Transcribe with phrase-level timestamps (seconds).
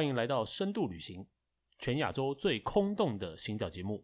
[0.00, 1.26] 欢迎来到深度旅行，
[1.78, 4.02] 全亚洲最空洞的行脚节目。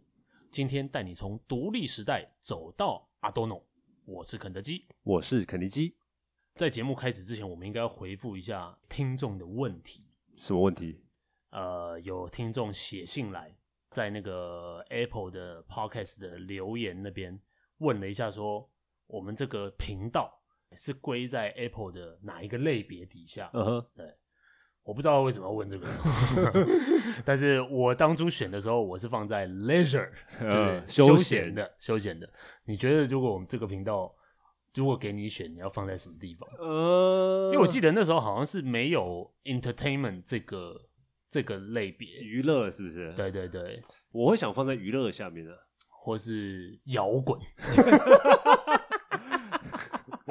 [0.51, 3.67] 今天带你从独立时代走到阿多诺。
[4.05, 5.97] 我是肯德基，我是肯尼基。
[6.55, 10.05] 在节目开始之前，我们应该要回复一下听众的问题。
[10.37, 11.01] 什么问题？
[11.49, 13.57] 呃，有听众写信来，
[13.89, 17.41] 在那个 Apple 的 Podcast 的留言那边
[17.79, 18.71] 问了一下，说
[19.07, 23.51] 我们这个频道是归在 Apple 的哪一个类别底下？
[23.55, 24.15] 嗯哼，对。
[24.87, 25.89] 我不知道为什么要问这个，
[27.25, 30.09] 但是我当初选的时候，我是放在 leisure，
[30.41, 32.29] 就是休闲的、休闲的。
[32.67, 34.15] 你觉得如果我们这个频道，
[34.75, 36.49] 如果给你选，你要放在什么地方？
[36.61, 40.81] 呃，因为我记得那时候好像是没有 entertainment 这个
[41.29, 43.13] 这个类别，娱乐是不是？
[43.15, 45.53] 对对对，我会想放在娱乐下面的，
[45.89, 47.41] 或是摇滚。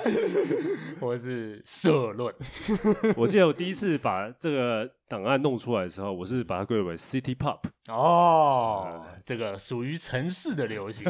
[1.02, 2.34] 或者是社论。
[3.18, 7.60] 我记得我第一次把这个档案弄出来的时候，我是把它归为 City Pop。
[7.88, 11.04] 哦，嗯、这个属于城市的流行，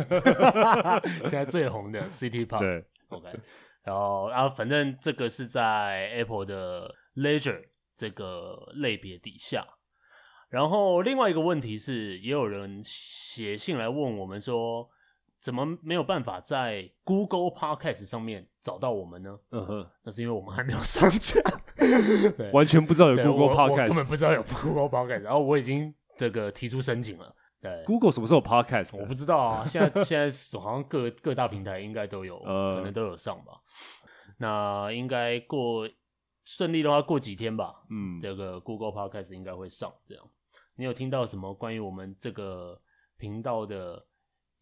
[1.25, 2.59] 现在最红的 City Pop。
[2.59, 3.29] 对，OK。
[3.83, 7.61] 然后，然后反正这个是在 Apple 的 Leisure
[7.95, 9.65] 这个类别底下。
[10.49, 14.89] 然后另外一个问题是，也有人写信来问我们说。
[15.45, 19.37] 怎么没有办法在 Google Podcast 上面找到我们呢？
[19.51, 21.39] 嗯哼，那是因为我们还没有上架，
[22.51, 25.19] 完全不知道有 Google Podcast，根本不知道有 Google Podcast。
[25.21, 27.31] 然后我已经这个提出申请了。
[27.61, 28.97] 对，Google 什么时候有 Podcast？
[28.97, 33.53] 我不知道啊，现在现在好像各各大平台应该都有，可能都有上吧。
[34.39, 35.87] 那应该过
[36.43, 37.83] 顺利的话，过几天吧。
[37.91, 39.93] 嗯，这个 Google Podcast 应该会上。
[40.07, 40.25] 这样，
[40.75, 42.81] 你有听到什么关于我们这个
[43.19, 44.03] 频道的？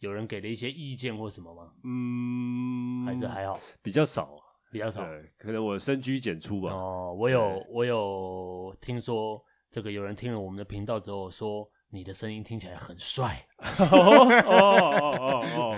[0.03, 1.72] 有人给了一些意见或什么吗？
[1.86, 4.36] 嗯，还是还好，比较少，
[4.69, 5.02] 比较少。
[5.38, 6.74] 可能我深居简出吧。
[6.74, 13.47] 哦，我有我有听说，这个有人听了我们的频道之后说，你的声音听起来很帅。
[13.59, 15.78] 哦哦哦哦，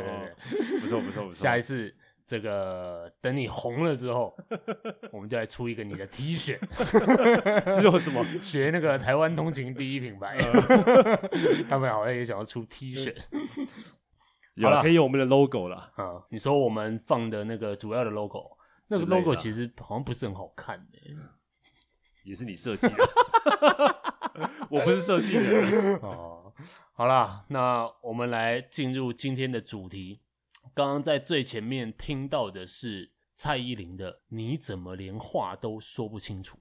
[0.82, 1.32] 不错不错不错。
[1.32, 4.36] 下一次这个等你红了之后，
[5.12, 6.58] 我们就来出一个你的 T 恤。
[7.76, 8.24] 只有什么？
[8.42, 10.40] 学那个台湾通勤第一品牌，
[11.70, 13.16] 他们好像也想要出 T 恤。
[14.56, 15.92] 有了，可以有我们的 logo 了。
[15.96, 18.58] 啊，你说我们放的那个主要的 logo，
[18.88, 20.98] 那个 logo 其实好像不是很好看的，
[22.24, 22.96] 也是你设计的，
[24.70, 25.98] 我不是设计的。
[26.02, 26.54] 哦，
[26.94, 30.22] 好啦，那我们来进入今天的主题。
[30.74, 36.58] 刚刚在最前面听到的是蔡依林的《你怎么连话都说不清楚》。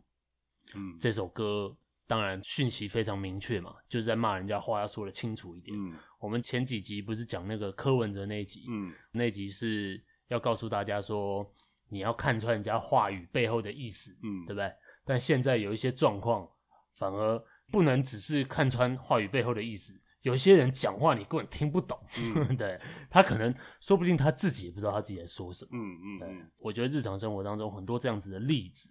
[0.74, 1.76] 嗯，这首歌。
[2.06, 5.74] 当然，讯息非常明确嘛，就是在骂人家话要说的清楚一点。
[5.74, 11.46] 嗯，我们前几集不是讲那个柯文哲那一集，嗯，那集是要告诉大家说，
[11.90, 14.72] 你要看穿人家话语背后的意思，嗯，对不对？
[15.04, 16.48] 但现在有一些状况，
[16.96, 22.80] 反而不能只是看穿话语背后的意思，有些人讲话你根本听不懂，嗯， 对，
[23.10, 28.90] 他可能说不定他自己也不知道他自己在说什么，嗯嗯，对，我觉得日常生活当中很多这样子的例子，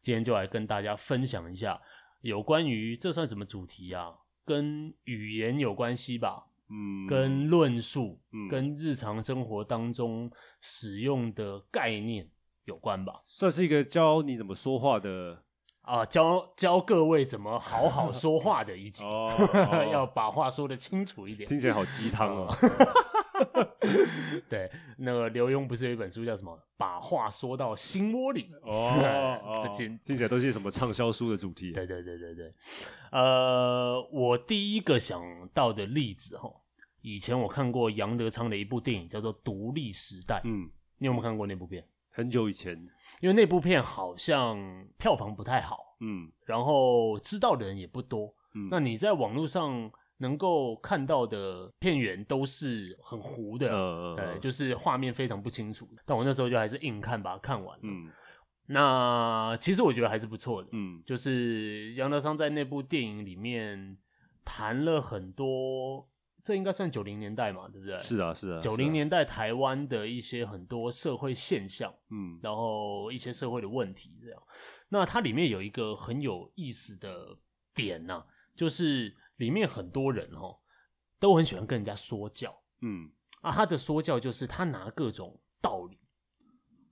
[0.00, 1.78] 今天就来跟大家分享一下。
[2.22, 4.10] 有关于这算什么主题啊？
[4.46, 6.46] 跟语言有关系吧？
[6.70, 10.30] 嗯，跟论述，嗯，跟日常生活当中
[10.60, 12.28] 使用的概念
[12.64, 13.20] 有关吧？
[13.24, 15.42] 算是一个教你怎么说话的
[15.82, 19.02] 啊，教教各位怎么好好说话的一集。
[19.06, 19.28] 哦，
[19.70, 21.48] 哦 要把话说得清楚一点。
[21.48, 22.48] 听起来好鸡汤哦。
[24.48, 31.72] 对，那个刘墉不是有一本书叫什么《把话说到心窝里》哦， 听听起来都是什么畅销书的主题。
[31.72, 32.54] 对对对对对，
[33.10, 36.50] 呃，我第一个想到的例子哈，
[37.02, 41.84] 以前我看过杨德昌的一部电影叫做《独立时代》，嗯，你有没有看过那部片？
[42.10, 42.74] 很久以前，
[43.20, 44.58] 因为那部片好像
[44.96, 49.90] 票房不太好，嗯，然后知道的人也不多，嗯，那你在网络上。
[50.18, 55.86] 能够看到的片源都是很糊的，呃、对，就是画面非常不清楚。
[56.06, 57.78] 但我那时候就还是硬看，把它看完。
[57.82, 58.10] 嗯，
[58.68, 60.70] 那其实我觉得还是不错的。
[60.72, 63.98] 嗯，就是杨德昌在那部电影里面
[64.42, 66.08] 谈了很多，
[66.42, 67.98] 这应该算九零年代嘛，对不对？
[67.98, 74.42] 是啊，是啊，九零年代台湾的一些很多社会现象，嗯，然后一些社会的问题这样。
[74.88, 77.36] 那它里面有一个很有意思的
[77.74, 78.26] 点呢、啊，
[78.56, 79.14] 就是。
[79.36, 80.58] 里面很多人哦，
[81.18, 83.10] 都很喜欢跟人家说教，嗯
[83.40, 85.98] 啊，他的说教就是他拿各种道理，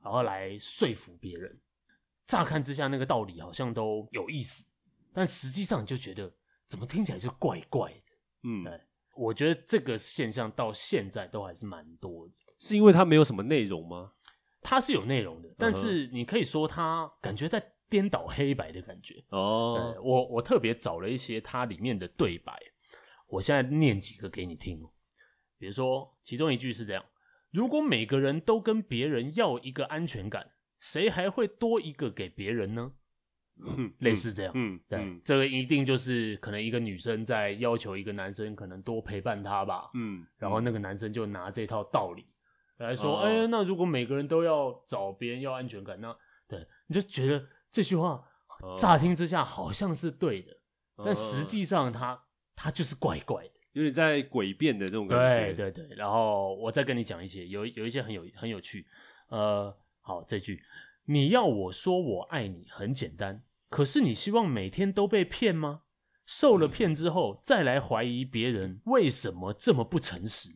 [0.02, 1.60] 然后来说服别人。
[2.26, 4.66] 乍看之下，那个道理好像都有意思，
[5.12, 6.34] 但实际上你就觉得
[6.66, 8.12] 怎么听起来就怪怪的，
[8.44, 8.80] 嗯，对，
[9.14, 12.34] 我觉得这个现象到现在都还是蛮多的。
[12.58, 14.12] 是因为他没有什么内容吗？
[14.62, 17.73] 他是有内容的，但是你可以说他感觉在。
[17.94, 19.22] 颠倒黑白的感觉。
[19.28, 22.52] 哦，我我特别找了一些它里面的对白，
[23.28, 24.84] 我现在念几个给你听。
[25.56, 27.04] 比如说，其中一句是这样：
[27.52, 30.50] 如果每个人都跟别人要一个安全感，
[30.80, 32.90] 谁还会多一个给别人呢？
[33.64, 42.26] 嗯， 类似这样，嗯，对，嗯、这个一定就是可能一个女生在要求一个男生可能多陪伴她吧，嗯，然后那个男生就拿这套道理
[42.78, 46.12] 来说，哦、哎，那如果每个人都要找别人要安全感，那
[46.48, 48.24] 对，你就觉得这句话
[48.78, 50.52] 乍听之下好像是对的，
[50.94, 52.16] 哦、但实际上他
[52.54, 55.96] 他就是怪怪的，有点在诡辩的这种感觉，对对对。
[55.96, 58.86] 然后我再跟你讲一些，有有一些很有很有趣，
[59.28, 60.62] 呃，好，这句。
[61.06, 65.80] 你要我说我爱你很简单，可是你希望每天都被骗吗？
[66.24, 70.48] 受了骗之后再来怀疑别人，为什么这么不诚实？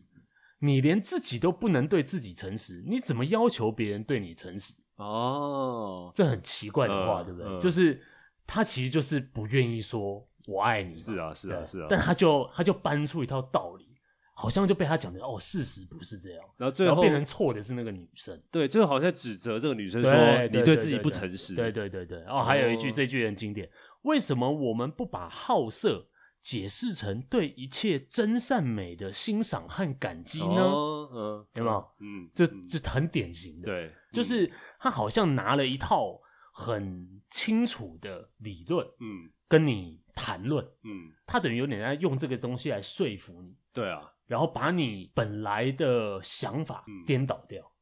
[0.61, 4.75] 你连自己都不能对自己诚实，你怎么要求别人对你诚实？
[4.99, 7.49] 哦，这很奇怪的话，嗯、对不对？
[7.49, 8.01] 嗯、就是
[8.47, 10.97] 他其实就是不愿意说我爱你。
[10.97, 11.87] 是啊，是啊，是啊。
[11.89, 13.87] 但他就他就搬出一套道理。
[14.41, 20.13] 好像就被他讲的哦，事实不是这样，然后最后变成错的是那个女生，对，最后好像指责这个女生说
[20.47, 22.23] 你对自己不诚实，对对对对。
[22.23, 23.69] 哦，还有一句，这句很经典，
[24.03, 26.07] 为什么我们不把好色
[26.41, 30.63] 解释成对一切真善美的欣赏和感激呢？
[31.13, 31.85] 嗯，有没有？
[31.99, 36.21] 嗯，这这很典型的，对，就是他好像拿了一套
[36.53, 44.13] 很清楚的理论，嗯，跟你谈论，嗯，他等于有点在用这个东西来说服你，对啊。
[44.27, 47.73] 然后把你本来的想法颠倒掉，嗯，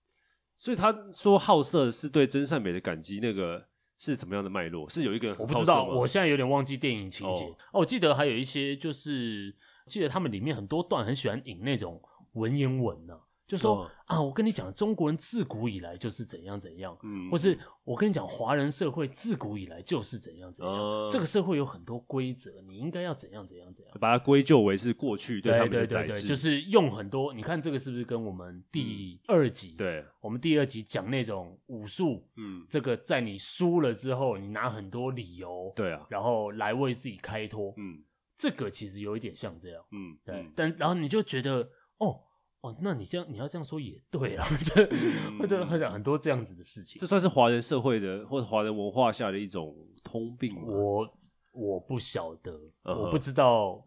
[0.56, 3.66] 所以他说好色是对真善美的感激，那个
[3.98, 4.88] 是怎么样的脉络？
[4.88, 7.44] 是有一个我不知道，我现在有点忘记电影情节。
[7.44, 9.52] 哦，哦，我记得还有一些，就是
[9.86, 12.00] 记得他们里面很多段很喜欢引那种
[12.34, 13.25] 文言文呢，啊。
[13.46, 38.02] 就说、哦、啊，我跟你讲，中国人自古以来就是怎样怎样，嗯，或是我跟你讲，华人社会自古以来就是怎样怎样，嗯、这个社会有很多规则，你应该要怎样怎样怎样，把它归咎为是过去对他们的宰制，就是用很多，你看这个是不是跟我们第二集，嗯、对，我们第二集讲那种武术，嗯，这个在你输了之后，你拿很多理由，对啊，然后来为自己开脱，嗯，
[38.36, 42.22] 这个其实有一点像这样，嗯，对，嗯、但然后你就觉得哦。
[42.66, 44.44] 哦，那你这样你要这样说也对啊，
[45.38, 49.72] 或者很很多这样子的事情，这算是华人社会的或者华人文化下的一种
[50.02, 50.62] 通病吗？
[50.66, 51.18] 我
[51.52, 52.52] 我不晓得
[52.82, 52.98] ，uh huh.
[53.04, 53.80] 我不知道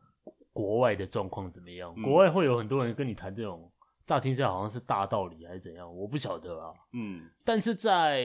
[0.54, 1.94] 国外的状况怎么样。
[1.98, 3.70] 嗯、国外会有很多人跟你谈这种，
[4.06, 6.74] 乍听起来好像是大道理还是怎样，我不晓得啊。
[6.94, 8.24] 嗯，但是在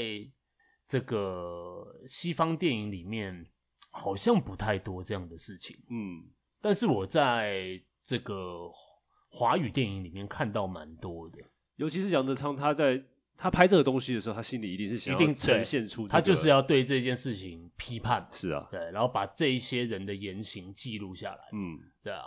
[0.87, 3.45] 这个西方电影里面，
[3.91, 5.77] 好像不太多这样的事情。
[5.91, 6.31] 嗯，
[6.61, 8.71] 但是我在这个。
[9.37, 11.39] 华语电影里面看到蛮多的，
[11.75, 13.03] 尤其是杨德昌，他在
[13.37, 22.23] 他拍这个东西的时候，他心里一定是想一定呈现出、这个，他就是要对这件事情批判，是啊，对，然后把这一些人的言行记录下来，嗯，对啊，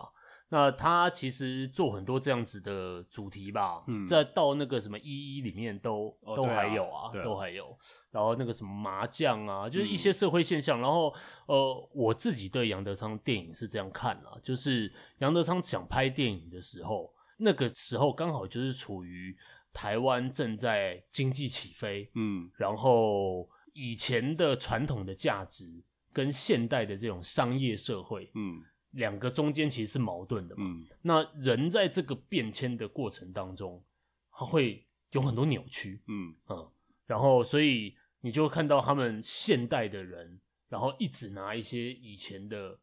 [0.49, 7.77] 那他其实做很多这样子的主题吧，嗯，再到那个什么一一里面都、哦、都还有啊，啊啊都还有，
[8.11, 11.13] 然后那个什么麻将啊，就是一些社会现象，嗯、然后
[11.47, 14.93] 呃，我自己对杨德昌电影是这样看啊，就是。
[15.19, 19.35] 杨德昌想拍电影的时候，那个时候刚好就是处于
[19.73, 25.83] 台湾正在经济起飞，嗯，然后以前的传统的价值
[26.13, 33.83] 跟现代的这种商业社会，嗯，两个中间其实是矛盾的嘛，嗯，那人在这个变迁的过程当中，
[34.31, 36.71] 他会有很多扭曲，嗯嗯，
[37.05, 40.39] 然后所以你就会看到他们现代的人，
[40.69, 42.79] 然后一直拿一些以前的。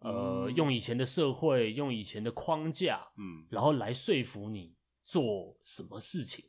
[0.00, 6.44] 呃，用以前的社会，用以前的框架，嗯，然后来说服你做什么事情。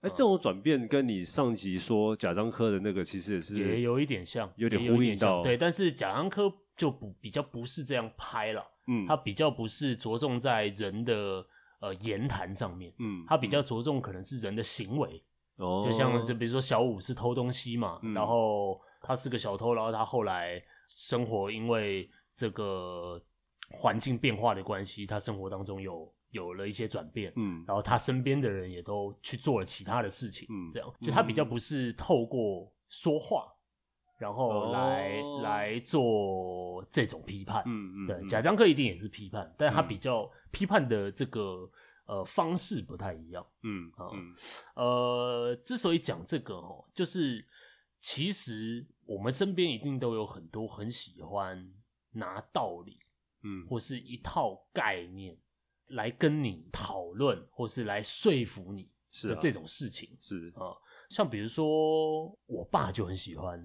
[0.00, 5.44] 哎、欸，这种转变跟你上集说贾樟柯的那个其实也是也有一点像，有点呼应到。
[5.44, 11.46] 对，但是贾樟柯就不比较不是这样拍了，嗯，他比较不是着重在人的
[11.80, 15.22] 呃言谈上面，嗯，他比较着重可能是人的行为，
[15.56, 22.10] 哦，就像是比如说小五是偷东西嘛，嗯、然后他是个小偷，然后他后来生活因为。
[22.34, 23.22] 这个
[23.68, 33.44] 环境变化的关系，他生活当中有有了一些转变，嗯，然后他身边的人也都去做了其他的事情，嗯，这样，就他比较不是透过说话，
[34.22, 41.68] 然后来、哦、来做这种批判，嗯嗯，对，贾樟柯一定也是批判，但他比较批判的这个
[42.06, 44.34] 呃方式不太一样，嗯啊，嗯。
[44.76, 47.44] 呃，之所以讲这个哦，就是
[47.98, 51.72] 其实我们身边一定都有很多很喜欢。
[52.14, 52.98] 拿道理，
[53.42, 55.34] 嗯，或是一套概念
[55.86, 58.90] 来跟你讨论，或是来说服你
[59.22, 60.52] 的这种事情，是。
[60.54, 60.76] 啊，
[61.08, 63.58] 像比如说，我爸就很喜欢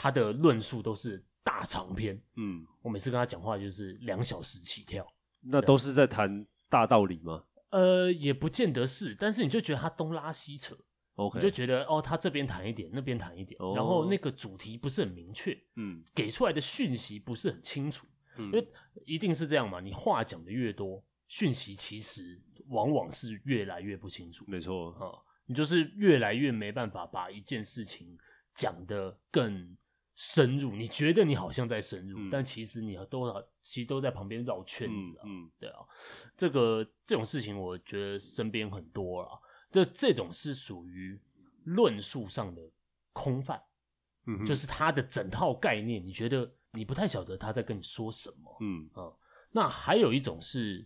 [0.00, 2.16] 他的论述都是大长篇。
[2.36, 5.04] 嗯，我每次跟他讲话就是两小时起跳。
[5.40, 7.42] 那都是在谈大道理吗？
[7.70, 10.76] 呃，也不见得是，但是你就觉得他东拉西扯
[11.16, 18.68] ，OK，你就觉得哦，他这边谈一点，那边谈一点，哦，然后那个主题不是很明确，嗯，给出来的讯息不是很清楚，嗯，因为
[19.04, 24.92] 一定是这样嘛，你话讲的越多，讯息其实往往是越来越不清楚，没错。
[24.92, 28.16] 啊，嗯，你就是越来越没办法把一件事情
[28.54, 29.76] 讲得更
[30.20, 33.32] 深入，你觉得你好像在深入，嗯、但其实你都
[33.62, 35.50] 其实都在旁边绕圈子啊，嗯，嗯。
[35.60, 35.78] 对啊，
[36.36, 39.38] 这个这种事情我觉得身边很多啊，
[39.70, 41.16] 这这种是属于
[41.62, 42.60] 论述上的
[43.12, 43.62] 空泛，
[44.26, 48.90] 嗯，就是他的整套概念，你觉得你不太晓得他在跟你说什么，嗯。
[48.94, 49.14] 啊，
[49.52, 50.84] 那还有一种是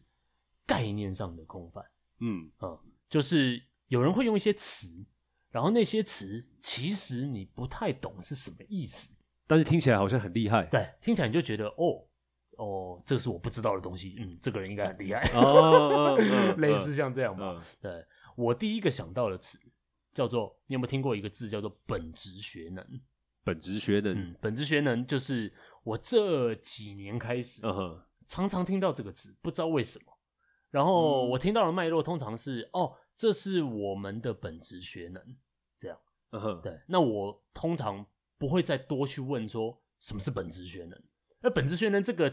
[0.67, 1.83] 概念上的空泛，
[2.19, 2.53] 嗯。
[2.59, 5.07] 啊，就是有人会用一些词，
[5.49, 9.17] 然后那些词其实你不太懂是什么意思。
[9.53, 12.03] 但是听起来好像很厉害，对，听起来你就觉得哦
[12.57, 16.17] 哦，这个是我不知道的东西，嗯，这个人应该很厉害，哦，
[16.57, 17.49] 类似像这样吧。
[17.49, 18.03] 哦、对，
[18.35, 19.59] 我第一个想到的词
[20.15, 22.83] 叫做，你有没有听过一个字叫做本职学能？
[23.45, 25.53] 本职学能，嗯，本职学能就是
[25.85, 30.07] 我这几年开始，嗯常常听到这个词，不知道为什么。
[30.71, 35.23] 然后我听到的脉络通常是，哦，这是我们的本职学能，
[35.79, 35.99] 这样，
[36.31, 38.07] 嗯对，那我通常。
[38.43, 41.01] 不会再多去问说什么是本质学能。
[41.43, 42.29] 而本质学能这个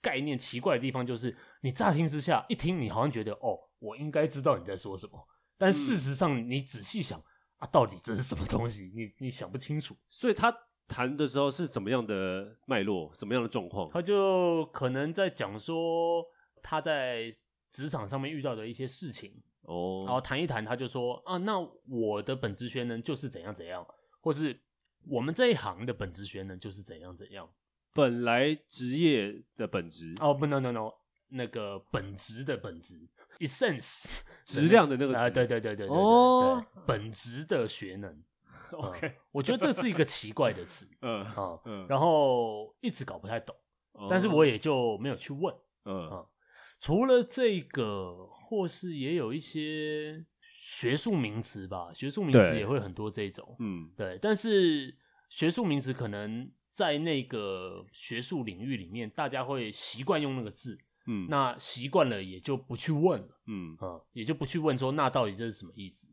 [0.00, 5.28] 概念奇怪的地方，就是你乍听之下一听，你好像觉得哦，我应该知道你在说什么。
[5.56, 7.22] 但事实上，你仔细想
[7.58, 8.90] 啊，到底这是什么东西？
[8.92, 9.96] 你你想不清楚。
[10.10, 10.52] 所以他
[10.88, 13.88] 谈的时候是怎么样的脉络，什么样的状况？
[13.92, 16.24] 他就可能在讲说
[16.60, 17.30] 他在
[17.70, 23.86] 职场上面遇到的一些事情哦，然后谈一谈，他就说啊，那我的本职学能就是怎样怎样，
[24.20, 24.60] 或是。
[25.08, 27.48] 我们这一行的本质学能就是怎样怎样，
[27.92, 30.92] 本来职业的本质哦不，no no no，
[31.28, 32.98] 那个本 质的本质
[33.40, 38.22] ，essence，质量的那个啊，对对对对对哦，本质的学能
[38.72, 43.54] ，OK， 嗯、我觉得这是一个奇怪的词， 嗯啊嗯，然后一直搞不太懂，
[43.94, 45.54] 嗯、但是我也就没有去问，
[45.84, 46.26] 嗯啊，
[46.80, 50.24] 除了这个，或是也有一些。
[50.64, 54.16] 学术名词吧，学术名词也会很多这种，嗯，对。
[54.22, 54.96] 但是
[55.28, 60.78] 学术名词可能在那个学术领域里面，大家会习惯用那个字，
[61.08, 66.08] 嗯，那习惯了也就不去问了，嗯啊，也就不去问说那到底这是什么意思。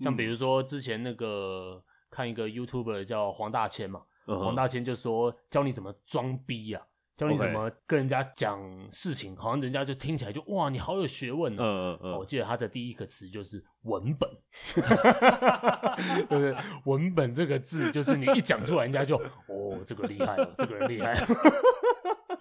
[0.00, 6.92] 像比如说之前那个看一个 YouTuber 叫黄大千嘛，嗯、黄大千就说教你怎么装逼呀、啊。
[7.16, 11.66] 教你怎么跟人家讲事情.好像人家就听起来就哇，你好有学问呢、啊。
[11.66, 14.28] 嗯嗯嗯，我记得他的第一个词就是文本，
[16.28, 16.56] 对不对？
[16.84, 19.16] 文本这个字就是你一讲出来，人家就
[19.46, 21.26] 哦，这个厉害了，这个人厉害了。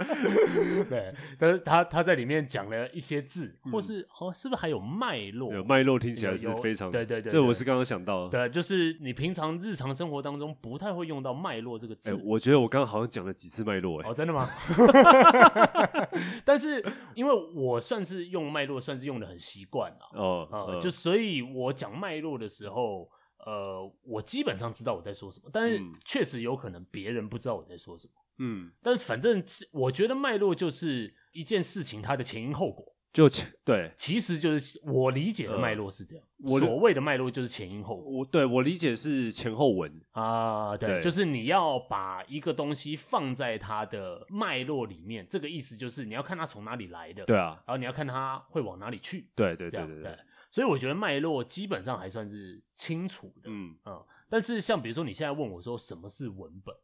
[0.89, 5.53] 对，但是他他在里面讲了一些字，或是好、哦、是不是还有脉络？
[5.53, 8.29] 有脉络听起来是非常对对对，这我是刚刚想到的。
[8.29, 12.15] 对，就是你平常日常生活当中不太会用到脉络这个字。
[12.15, 14.49] 欸、我觉得我刚刚好像讲了几次脉络，哎，哦，真的吗？
[16.45, 16.83] 但是
[17.15, 23.09] 因为我算是用脉络，算是用的很习惯了，哦，呃嗯、就所以我讲脉络的时候，
[23.45, 28.13] 呃，我基本上知道我在说什么，但是确实有可能别人不知道我在说什么。
[28.37, 36.25] 嗯，但反正我觉得脉络就是一件事情它的前因后果，就前对，其实就是我理解的脉络是这样。
[36.43, 38.11] 呃、我所谓的脉络就是前因后果。
[38.11, 50.19] 我对我理解是前后文啊对，对，就是你要把一个东西放在它的脉络里面，这个意思就是你要看它从哪里来的，对啊，然后你要看它会往哪里去，对对对对对，对，对。
[50.49, 54.03] 所以我觉得脉络基本上还算是清楚的，嗯嗯。
[54.29, 56.75] 但是像比如说你现在问我说什么是文本？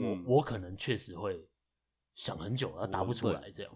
[0.00, 1.46] 嗯、我我可能确实会
[2.14, 3.50] 想很久，然后答不出来。
[3.50, 3.72] 这样，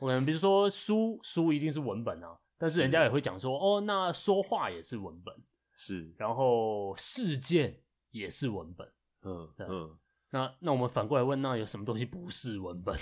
[0.00, 5.34] 我可能比如说书书一定是文本啊，但是人家也会讲说，哦，那说话也是文本，
[5.76, 7.80] 是，然后事件
[8.10, 8.90] 也是文本，
[9.22, 9.98] 嗯嗯，
[10.30, 12.94] 那那我们反过来问，那有什么东西不是文本？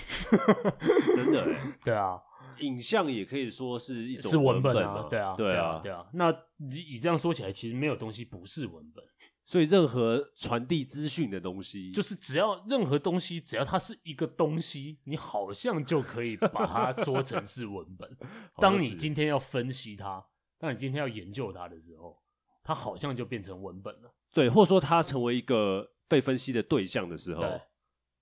[1.15, 2.21] 真的哎，对啊，
[2.59, 6.07] 影像也可以说是一种是文本啊，对啊，对啊，对啊。
[6.13, 9.03] 那你以这样说起来，其实没有东西不是文本。
[9.47, 18.17] 所以，任何传递资讯的东西，就是只要任何东西，只要它是一个东西，你好像就可以把它说成是文本。
[18.59, 20.21] 当你今天要分析它，
[20.59, 22.21] 当你今天要研究它的时候，
[22.61, 24.13] 它好像就变成文本了。
[24.33, 27.41] 对，或者说它成为一个被分析的对象的时候，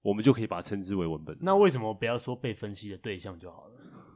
[0.03, 1.35] 我们就可以把它称之为文本。
[1.41, 3.73] 那为什么不要说被分析的对象就好了？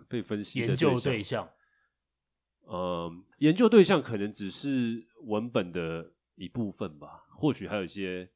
[0.08, 1.50] 被分析的研究对象，
[2.68, 6.12] 嗯，研究对象可能只是文本的。
[6.40, 8.28] 一部分吧，或许还有一些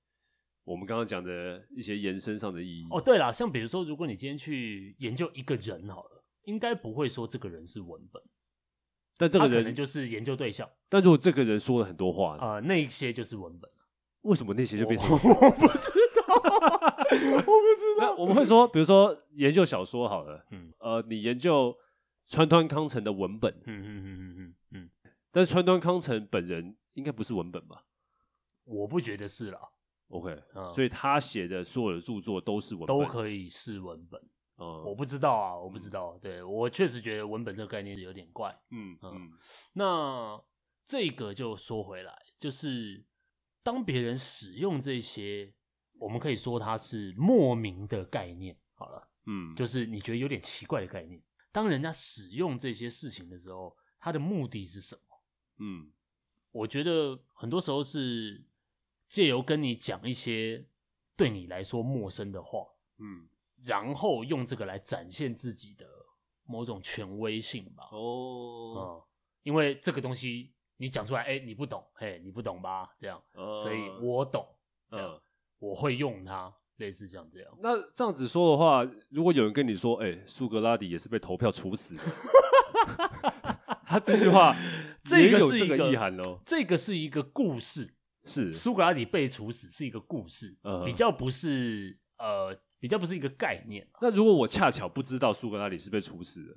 [0.65, 2.86] 我们刚刚讲的一些延伸上的意义。
[2.91, 8.22] 哦，对了，像比如说，如果你今天去研究一个人好了，应该不会说这个人是文本，
[9.17, 10.69] 但这个人可能就是研究对象。
[10.89, 13.72] 但如果这个人说了很多话，啊、呃，那些就是文本。
[14.24, 15.12] 为什么那些就变成？
[15.12, 16.36] 我不知道，
[17.43, 18.15] 我不知道。
[18.17, 21.75] 我们会说，比如说研究小说好了，嗯，呃，你研究
[22.27, 24.89] 川端康成的文本，嗯嗯嗯嗯嗯嗯，
[25.29, 27.83] 但是川端康成本人应该不是文本吧？
[28.63, 29.60] 我不觉得是啦。
[30.10, 34.22] OK，、嗯、所以他写的所有的著作都是文本，都可以是文本。
[34.58, 36.12] 嗯，我不知道啊，我不知道。
[36.15, 38.55] 嗯、对，我确实觉得文本这个概念是有点怪。
[38.72, 39.32] 嗯嗯，嗯，
[39.74, 40.43] 那
[40.86, 43.05] 这个就说回来，就是。
[43.65, 45.53] 当别人使用这些，
[45.98, 48.60] 我们可以说它是莫名的概念。
[48.74, 51.24] 好了，嗯，就是你觉得有点奇怪的概念。
[51.50, 55.24] 当人家使用这些事情的时候，他的目的是什么？
[55.60, 55.89] 嗯，
[56.51, 58.43] 我觉得很多时候是
[59.13, 60.65] 借由跟你讲一些
[61.15, 62.65] 对你来说陌生的话，
[62.98, 63.29] 嗯，
[63.63, 65.86] 然后用这个来展现自己的
[66.46, 67.89] 某种权威性吧。
[67.91, 69.03] 哦，嗯，
[69.43, 70.51] 因为这个东西。
[70.77, 72.89] 你讲出来，哎、欸，你不懂，嘿，你不懂吧？
[73.00, 74.46] 这样，呃、所以我懂，
[74.89, 75.22] 嗯、呃，
[75.60, 77.58] 我会用它，类似像这样。
[77.62, 82.01] 那这样子说的话，如果有人跟你说，哎、欸，苏格拉底也是被投票处死的，
[83.86, 84.53] 他这句话
[85.12, 86.39] 也有这个意涵哦。
[86.43, 87.93] 这个是一个故事，
[88.25, 93.88] 是苏格拉底被处死是一个故事，呃、比较不是呃，比较不是一个概念。
[94.01, 96.56] 那如果我恰巧不知道苏格拉底是被处死的？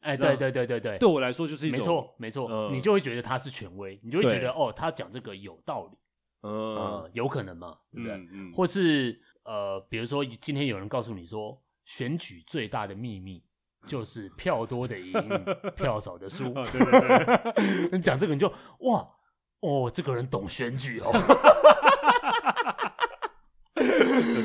[0.00, 5.98] 哎，对对对对对，对我来说就是一种没错没错，呃，你就会觉得他是权威，你就会觉得哦，他讲这个有道理，
[6.42, 8.16] 嗯、呃，有可能嘛，对不对？
[8.16, 13.42] 嗯嗯、或是呃，比如说今天有人告诉你说，选举最大的秘密
[13.88, 15.12] 就是票多的赢，
[15.74, 18.48] 票少的输，哦，对对对， 你讲这个你就
[18.80, 19.17] 哇
[19.60, 21.12] 哦，这个人懂选举哦。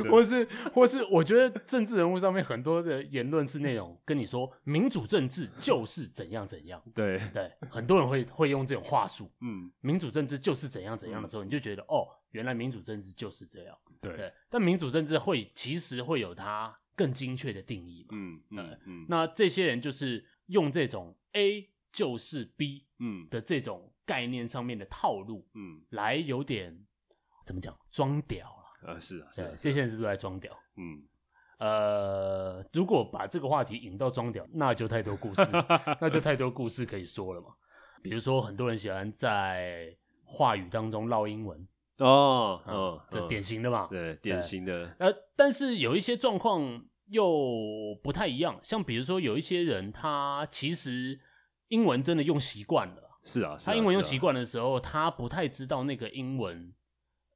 [0.09, 7.19] 或是或是，我觉得政治人物上面很多的言论是那种跟你说民主政治就是怎样怎样，对。
[7.33, 26.77] 对，很多人会会用这种话术，嗯，民主政治就是怎样怎样的时候，你就觉得哦，原来民主政治就是这样，对，對，但民主政治会其实会有它更精确的定义嘛，嗯嗯嗯，那这些人就是用这种 A 就是 B 嗯的这种概念上面的套路，嗯，来有点
[27.45, 28.51] 怎么讲装屌。
[28.85, 30.51] 呃，是啊，是啊，这些人是不是在装屌？
[30.75, 31.01] 嗯，
[31.59, 35.41] 呃，如果把这个话题引到装屌，那就太多故事，
[36.01, 37.47] 那就太多故事可以说了嘛。
[38.01, 41.65] 比如说，很多人喜欢在话语当中唠英文
[41.99, 44.93] 哦，嗯，嗯，这典型的嘛，对，典型的。
[44.99, 51.17] 呃，但是有一些状况又不太一样，像比如说，有一些人他其实
[51.73, 56.73] 英文真的用习惯了，是啊，他英文用习惯的时候，他不太知道那个英文。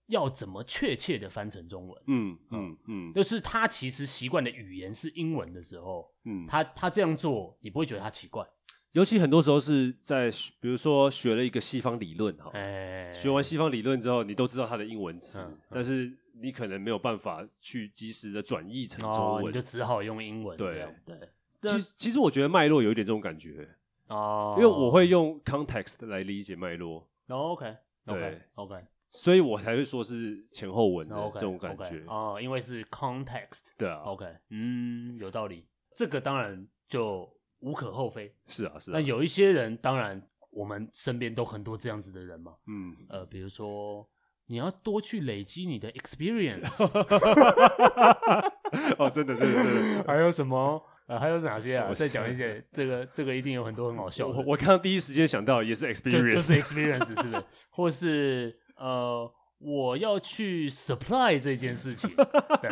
[0.08, 2.04] 要怎么确切的翻成中文？
[2.08, 2.78] 嗯嗯。
[2.88, 8.47] 嗯，就是他其实习惯的语言是英文的时候，嗯，他他这样做，你不会觉得他奇怪。
[8.93, 20.58] 尤其很多时候是在，比如说学了一个西方理论哈，哎，学完西方理论之后，你都知道它的英文词，嗯，但是你可能没有办法去及时的转译成中文，哦，你就只好用英文。
[20.58, 20.88] 对。
[21.06, 21.19] 对，
[21.63, 23.67] 其实其实我觉得脉络有一点这种感觉
[24.08, 27.08] 哦，因为我会用 context 来理解脉络。
[27.28, 28.86] 哦，OK，对 OK OK。
[29.10, 33.67] 所以我才会说是前后文的这种感觉.哦，因为是 context。
[33.78, 35.65] 对啊，OK，嗯，有道理。
[35.96, 37.28] 这个当然就
[37.60, 38.34] 无可厚非。
[38.48, 38.93] 是啊，是啊。
[38.93, 42.56] 那有一些人，当然我们身边都很多这样子的人嘛。
[42.67, 44.08] 嗯，呃，比如说
[44.46, 46.84] 你要多去累积你的 experience。
[49.00, 50.04] 哦，真的，真的，真的。
[50.06, 50.84] 还有什么？
[51.08, 51.88] 呃，还有哪些啊？
[51.89, 52.63] 我再讲一些。
[52.72, 54.38] 这个，这个一定有很多很好笑的。
[54.38, 57.43] 我我刚刚第一时间想到也是 experience，就，就是 experience，是不是？
[57.72, 58.60] 或是。
[58.80, 62.08] 呃，我要去 supply 这件事情。
[62.62, 62.70] 对，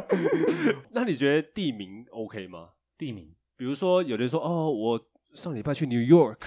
[0.92, 2.70] 那你觉得地名 OK 吗？
[2.96, 4.98] 地名，比如说有人说，哦，我
[5.34, 6.38] 上礼拜去 New York，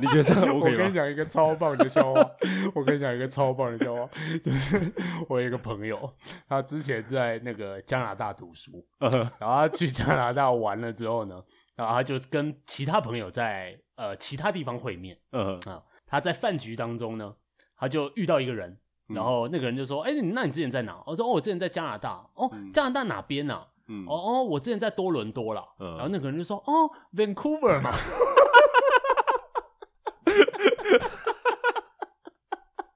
[0.00, 0.72] 你觉得这样 OK？
[0.72, 2.30] 我跟你讲一个超棒的笑话。
[2.74, 4.08] 我跟你讲一个超棒的笑话，
[4.42, 4.92] 就是
[5.28, 6.12] 我有一个朋友，
[6.48, 11.42] 他之前在那个加拿大读书，然后他去加拿大玩了之后呢，
[11.76, 15.16] 然后他就跟其他朋友在呃其他地方会面。
[15.32, 17.34] 嗯啊，他在饭局当中呢。
[17.82, 22.22] 他就遇到一个人，然后那个人就说：“哎、那你之前在哪？”我说：“哦，我之前在加拿大。
[22.34, 23.66] 哦，嗯、加拿大哪边呢、啊？
[23.88, 25.64] 嗯、哦哦，我之前在多伦多啦。
[25.78, 27.90] 嗯、然后那个人就说：“哦，Vancouver 嘛。”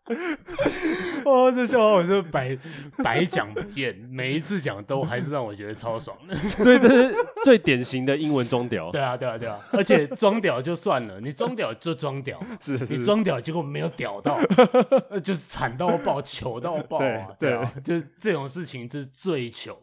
[1.25, 2.57] 哦，这笑话我是百
[3.03, 6.35] 百讲不厌，每一次讲都还是让我觉得超爽的。
[6.53, 8.91] 所以这是最典型的英文装屌。
[8.91, 9.59] 对啊，对啊，对啊！
[9.73, 14.39] 而且装屌就算了，你装屌就装屌，是，是，是你装屌结果没有屌到，
[15.25, 17.29] 就是惨到爆、糗到爆啊！
[17.41, 19.79] 对，对啊，就是这种事情，就是最糗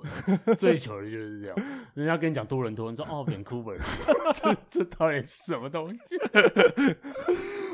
[0.45, 1.57] 的，最糗的就是这样。
[1.95, 3.75] 人家跟你讲多伦多，你说哦，Vancouver，
[4.35, 6.01] 这这到底是什么东西？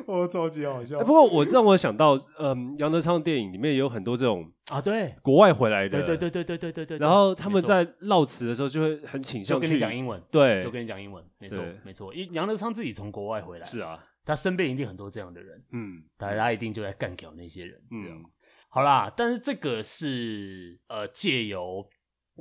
[0.07, 0.99] 我超级好笑。
[1.01, 6.97] 不过，我让我想到，嗯，杨德昌电影里面有很多这种啊，对，国外回来的，对对对对对对对。
[6.97, 12.13] 然后他们在唠词的时候就会很倾向跟你讲英文，对，就跟你讲英文，没错没错。
[12.13, 18.23] 因杨德昌自己从国外回来，是啊，他身边一定很多这样的人，嗯，他他一定就在干掉那些人，嗯。
[18.69, 21.85] 好啦，但是这个是呃，借由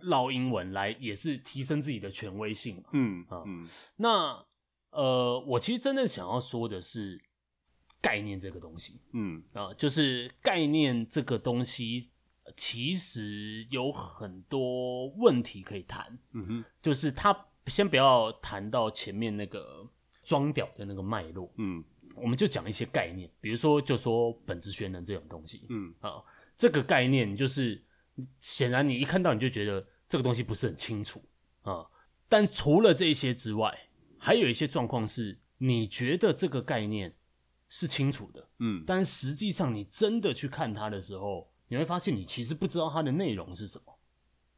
[0.02, 3.66] 唠英文来，也是提升自己的权威性，嗯啊嗯。
[3.96, 4.44] 那
[4.90, 7.20] 呃，我其实真正想要说的是。
[8.06, 9.42] 概念这个东西，嗯。
[9.52, 12.08] 啊，就是概念这个东西，
[12.56, 19.84] 其实有很多问题可以谈，嗯哼，就是他先不要谈到前面那个
[20.22, 21.82] 装屌的那个脉络，嗯，
[22.14, 25.92] 我们就讲一些概念，比如说就说本质学能这种东西，嗯。
[26.00, 26.22] 啊，
[26.56, 27.82] 这个概念就是
[28.38, 31.20] 显然你一看到你就觉得这个东西不是很清楚。
[31.62, 31.84] 啊，
[32.28, 33.76] 但除了这些之外，
[34.16, 37.12] 还有一些状况是你觉得这个概念。
[37.68, 43.98] 是清楚的，嗯，但实际上你真的去看它的时候，你会发现你其实不知道它的内容是什么。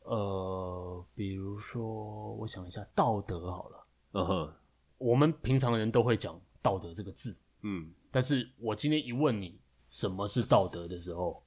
[0.03, 4.55] 呃，比如说，我想一下，道德好了，嗯哼，
[4.99, 11.43] 我们平常人都会讲道德这个字，嗯，但是我今天一问你什么是道德的时候，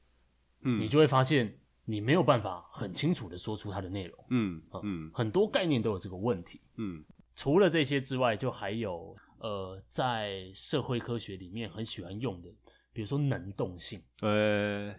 [0.61, 7.03] 嗯，你就会发现你没有办法很清楚的说出它的内容，嗯嗯，很多概念都有这个问题，嗯，
[7.35, 9.15] 除了这些之外，就还有。
[9.41, 12.49] 呃，在社会科学里面很喜欢用的，
[12.93, 14.01] 比如说能动性。
[14.21, 14.93] 呃，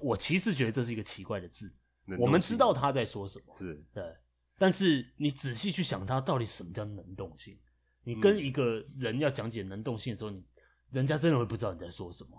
[0.00, 1.72] 我其实觉得这是一个奇怪的字。
[2.18, 4.02] 我们知道他在说什么，是对，
[4.58, 7.58] 但是你仔细去想，他到底什么叫能动性？
[8.02, 10.42] 你跟一个人要讲解能动性的时候，你
[10.90, 12.30] 人家真的会不知道你在说什么。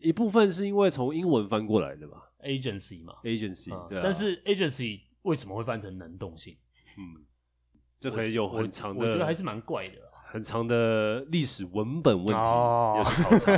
[0.00, 4.02] 一部分是因为从英文翻过来的吧，agency 嘛，agency，嗯，对啊。
[4.02, 6.56] 但是 agency 为什么会翻成能动性？
[6.96, 7.24] 嗯，
[7.98, 9.96] 这可以有很长的，我觉得还是蛮怪的。
[10.30, 13.02] 很长的历史文本问题，哦、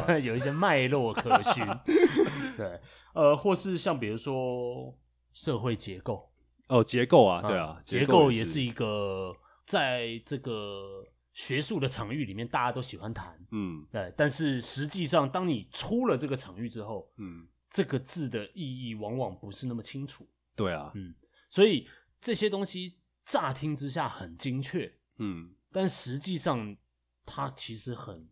[0.08, 1.66] 有， 有一些脉络可循。
[2.56, 2.80] 对，
[3.14, 4.96] 呃，或是像比如说
[5.32, 6.30] 社会结构，
[6.68, 9.34] 哦，结构啊，对啊，结构也是一个
[9.66, 14.12] 在这个学术的场域里面大家都喜欢谈，嗯，对。
[14.16, 20.28] 但是实际上，当你出了这个场域之后，嗯，这个字的意义往往不是那么清楚。
[20.54, 21.14] 对啊，嗯，
[21.48, 21.88] 所以
[22.20, 25.50] 这些东西乍听之下很精确，嗯。
[25.72, 26.76] 但实际上，
[27.24, 28.28] 它其实很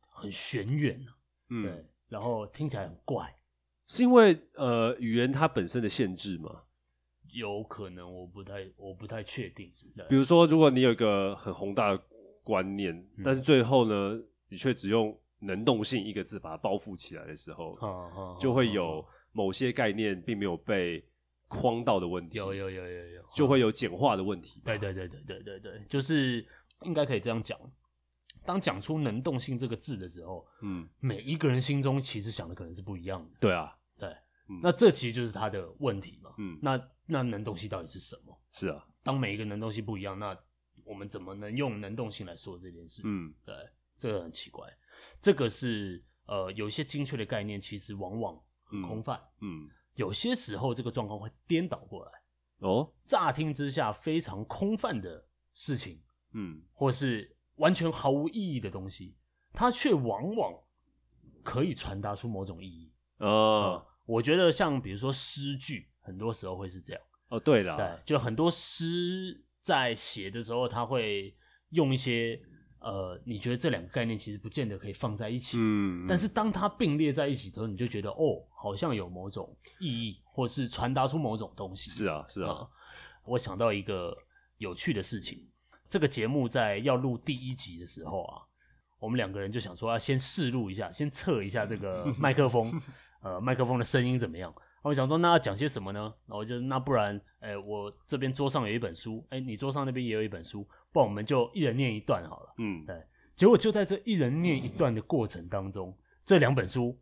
[0.00, 1.04] 很玄远，
[1.50, 3.36] 嗯，对，然后听起来很怪，
[3.86, 6.62] 是因为呃语言它本身的限制吗？
[7.32, 9.72] 有可能，我不太我不太确定。
[10.08, 12.02] 比如说，如果你有一个很宏大的
[12.42, 21.04] 观念，嗯、但是最后呢，你却只用能动性一个字把它包覆起来的时候，嗯、就会有某些概念并没有被
[21.46, 22.38] 框到的问题。
[22.38, 24.60] 有有有有有，就会有简化的问题。
[24.64, 26.44] 对对对对对对对，就是。
[26.82, 27.58] 应该可以这样讲，
[28.44, 33.36] 当讲出“能动性”这个字的时候，嗯，每一个人心中其实想的可能是不一样的。
[33.38, 34.08] 对啊，对，
[34.48, 36.34] 嗯、那这其实就是他的问题嘛。
[36.38, 38.40] 嗯，那那能动性到底是什么？
[38.52, 40.36] 是啊，当每一个能动性不一样，那
[40.84, 43.02] 我们怎么能用能动性来说这件事？
[43.04, 43.54] 嗯，对，
[43.98, 44.66] 这个很奇怪。
[45.20, 49.16] 这个是呃，有一些精确的概念，其实往往很空泛。
[49.40, 52.12] 嗯，嗯有些时候这个状况会颠倒过来。
[52.58, 56.02] 哦，乍听之下非常空泛的事情。
[56.32, 59.16] 嗯，或是完全毫无意义的东西，
[59.52, 60.52] 它却往往
[61.42, 62.92] 可以传达出某种意义。
[63.18, 67.02] 哦、嗯，我觉得像比如说诗句，很多时候会是这样。
[67.28, 71.36] 哦，对的，对，就很多诗在写的时候，他会
[71.70, 72.40] 用一些
[72.80, 75.58] 呃，你觉得这两个概念其实不见得可以放在一起。
[75.60, 81.90] 嗯，但是当它并列在一起的时候，你就觉得哦，好像有某种意义，或是传达出某种东西。
[81.90, 82.56] 是啊，是啊。
[82.60, 82.68] 嗯、
[83.24, 84.16] 我想到一个
[84.56, 85.49] 有趣的事情。
[85.90, 88.42] 这个节目在要录第一集的时候啊，
[89.00, 92.80] 我们两个人就想说要先试录一下，先测一下这个 麦克风，
[93.20, 94.54] 呃，麦克风的声音怎么样？
[94.82, 96.14] 我想说，那要讲些什么呢？
[96.26, 102.54] 然后就那不然，哎，我这边桌上有一本书，哎，你桌上那边也有一本书，不然我们就一人念一段好了。
[102.58, 102.96] 嗯，对。
[103.34, 106.96] 结果就在这一人念一段的过程当中，这两本书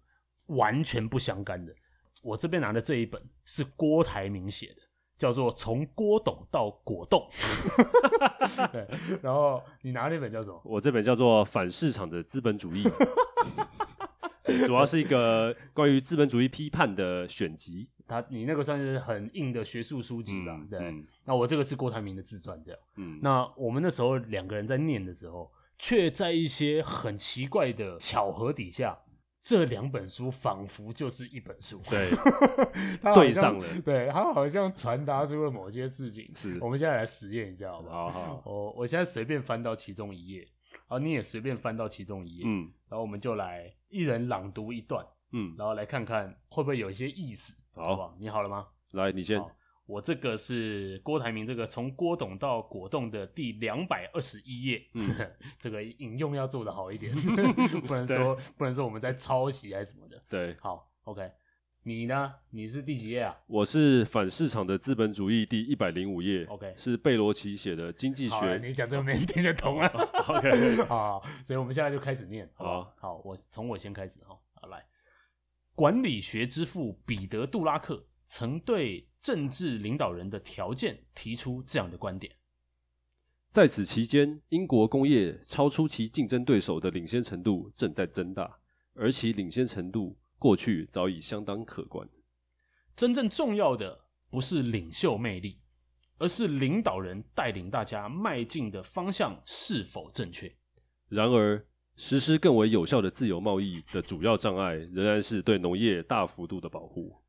[0.46, 1.74] 完全不相干的。
[2.22, 4.82] 我这边拿的这一本是郭台铭写的。
[5.18, 7.28] 叫做从郭董到果冻，
[8.72, 8.86] 对，
[9.20, 10.60] 然后你拿那本叫什么？
[10.64, 12.84] 我这本叫做反市场的资本主义。
[14.66, 17.86] 主要是一个关于资本主义批判的选集。
[18.06, 20.52] 他你那个算是很硬的学术书籍吧？
[20.58, 22.80] 嗯、对、嗯，那我这个是郭台铭的自传，这样。
[22.96, 28.98] 嗯，那我们那时候两个人在念的时候，却在一些很奇怪的巧合底下，
[29.42, 31.80] 这两本书仿佛就是一本书。
[31.88, 32.10] 对，
[33.14, 33.66] 对上了。
[33.84, 36.30] 对，他好像传达出了某些事情。
[36.34, 38.10] 是，我们现在来实验一下，好不好？
[38.10, 38.42] 好好。
[38.44, 48.16] 我我现在随便翻到其中一页，然后你也随便翻到其中一页，嗯，然后我们就来一人朗读一段，嗯，然后来看看会不会有一些意思，好，好不好？
[48.18, 48.66] 你好了吗？
[48.92, 49.40] 来，你先。
[49.88, 55.02] 我这个是郭台铭这个从郭董到果冻的第两百二十一页，嗯，
[55.58, 57.14] 这个引用要做的好一点，
[57.88, 60.22] 不能说不能说我们在抄袭还是什么的。
[60.28, 61.30] 对，好，OK，
[61.84, 62.34] 你呢？
[62.50, 63.34] 你是第几页啊？
[63.46, 68.58] 我是反市场的资本主义第一百零五页，OK，是贝罗奇写的经济学。
[68.62, 69.88] 你讲这个没人听得懂啊？
[70.28, 72.46] OK，好，所以我们现在就开始念。
[72.52, 74.84] 好，好，好我从我先开始哈，好来，
[75.74, 78.04] 管理学之父彼得·杜拉克。
[78.30, 82.34] 曾对政治领导人的条件提出这样的观点：
[83.50, 88.58] 在此期间，英国工业超出其竞争对手的领先程度正在增大，
[88.94, 92.08] 而其领先程度过去早已相当可观。
[92.94, 95.60] 真正重要的不是领袖魅力，
[96.18, 100.54] 而是领导人带领大家迈进的方向是否正确。
[101.08, 107.20] 然而，实施更为有效的自由贸易的主要障碍，仍然是对农业大幅度的保护。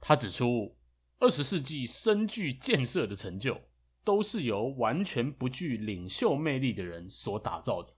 [0.00, 0.74] 他指出，
[1.22, 3.56] 二十世纪深具建设的成就，
[4.02, 7.90] 都是由完全不具领袖魅力的人所打造的。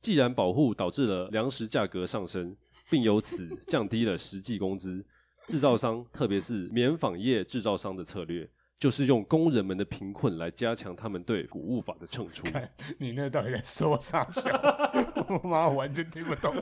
[0.00, 2.56] 既然保护导致了粮食价格上升，
[2.88, 5.04] 并由此 降低了实际工资，
[5.46, 12.42] 制造商，特别是棉纺业制造商的策略，就是用工人们的贫困来加强他们对谷物法的惩处。
[12.48, 14.26] 看你那到底在说啥？
[15.42, 16.54] 我妈完全听不懂。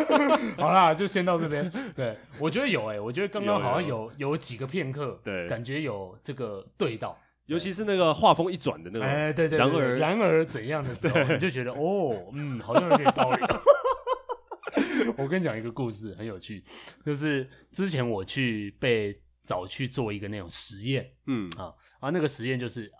[0.56, 1.70] 好啦，就先到这边。
[1.94, 13.44] 对，我觉得有诶、欸，我觉得刚刚好像有有，几个片刻，对，感觉有这个对到，尤其是那个画风一转的那个，哎、欸，对对，对，然而然而怎样的时候，你就觉得哦，嗯，好像有点道理。
[15.16, 16.62] 我跟你讲一个故事，很有趣，
[17.04, 22.90] 就是之前我去被找去做一个那种实验，嗯啊，啊那个实验就是，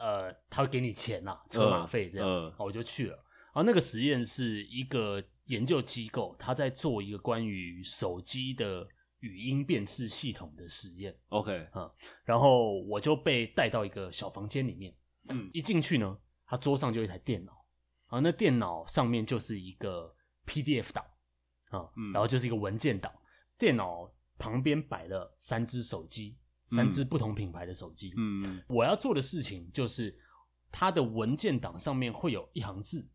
[0.00, 3.18] 呃，他会给你钱呐，车马费这样，嗯，我就去了。
[3.54, 8.84] 然后那个实验是一个研究机构，他在做一个关于手机的
[9.20, 11.16] 语音辨识系统的实验。
[11.28, 11.88] OK，啊，
[12.24, 14.92] 然后我就被带到一个小房间里面。
[15.28, 17.52] 嗯，一进去呢，他桌上就一台电脑，
[18.10, 20.12] 然后那电脑上面就是一个
[20.46, 21.04] PDF 档，
[21.70, 23.12] 啊，然后就是一个文件档。
[23.56, 26.36] 电脑旁边摆了三只手机，
[26.66, 28.12] 三只不同品牌的手机。
[28.16, 30.18] 嗯，我要做的事情就是，
[30.72, 33.08] 它的文件档上面会有一行字。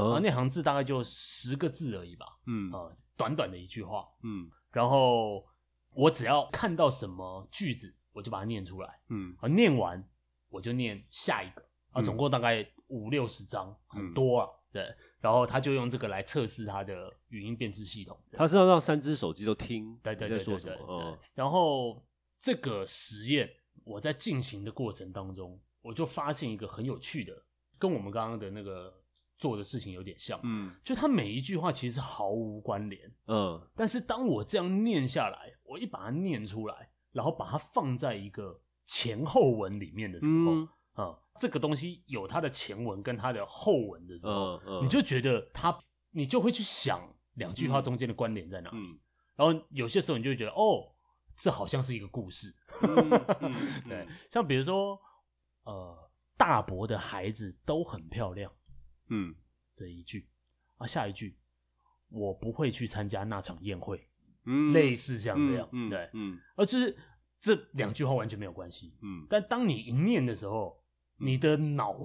[0.00, 5.44] 啊，那行字大概就十个字而已吧，嗯，啊，短短的一句话，嗯，然后
[5.92, 10.06] 我只要看到什么句子，我就把它念出来，嗯，啊，念完
[10.48, 22.04] 我就念下一个，啊，总共大概五六十张，很多啊，对，然后他就用这个来测试他的语音辨识系统，他是要让三只手机都听，对对对，在说什么，嗯，然后
[22.38, 23.48] 这个实验
[23.84, 27.32] 我在进行的过程当中，我就发现一个很有趣的，
[27.78, 28.92] 跟我们刚刚的那个。
[29.38, 45.76] 做的事情有点像，嗯，就他每一句话其实毫无关联，嗯，但是当我这样念下来，我一把它念出来，然后把它放在一个前后文里面的时候，嗯，嗯，这个东西有它的前文跟它的后文的时候，嗯嗯，你就觉得它，
[46.10, 47.00] 你就会去想
[47.34, 48.98] 两句话中间的关联在哪里，嗯，
[49.34, 50.94] 然后有些时候你就会觉得，哦，
[51.36, 52.54] 这好像是一个故事，
[53.86, 54.98] 对，像比如说，
[55.64, 58.50] 呃，大伯的孩子都很漂亮。
[59.08, 59.34] 嗯，
[59.74, 60.28] 这一句
[60.76, 61.36] 啊，下一句，
[62.08, 64.08] 我不会去参加那场宴会。
[64.44, 66.96] 嗯，类似像这样，嗯，对，嗯，而就是
[67.40, 68.94] 这两句话完全没有关系。
[69.02, 70.80] 嗯，但当你一念的时候，
[71.16, 71.98] 你的脑，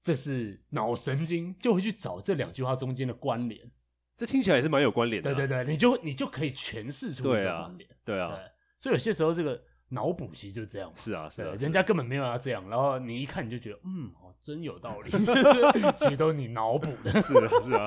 [0.00, 3.68] 这是脑神经就会去找这两句话中间的关联。
[4.16, 5.34] 这听起来也是蛮有关联的。
[5.34, 7.90] 对对对，你就你就可以诠释出一个关联。
[8.04, 8.38] 对啊，
[8.78, 9.60] 所以有些时候这个
[9.92, 10.90] 脑补其实就这样。
[10.96, 14.10] 是啊，是啊，人家根本没有要这样，然后你一看你就觉得，嗯。
[14.20, 15.10] 哦真有道理，
[15.96, 17.22] 其实都是你脑补的。
[17.22, 17.86] 是啊，是啊，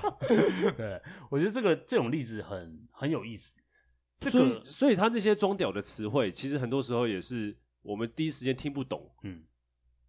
[0.78, 3.58] 对，我觉得这个这种例子很很有意思。
[4.22, 9.06] 这个，所以，所以他那些装屌的词汇，其实很多时候也是我们第一时间听不懂。
[9.24, 9.44] 嗯，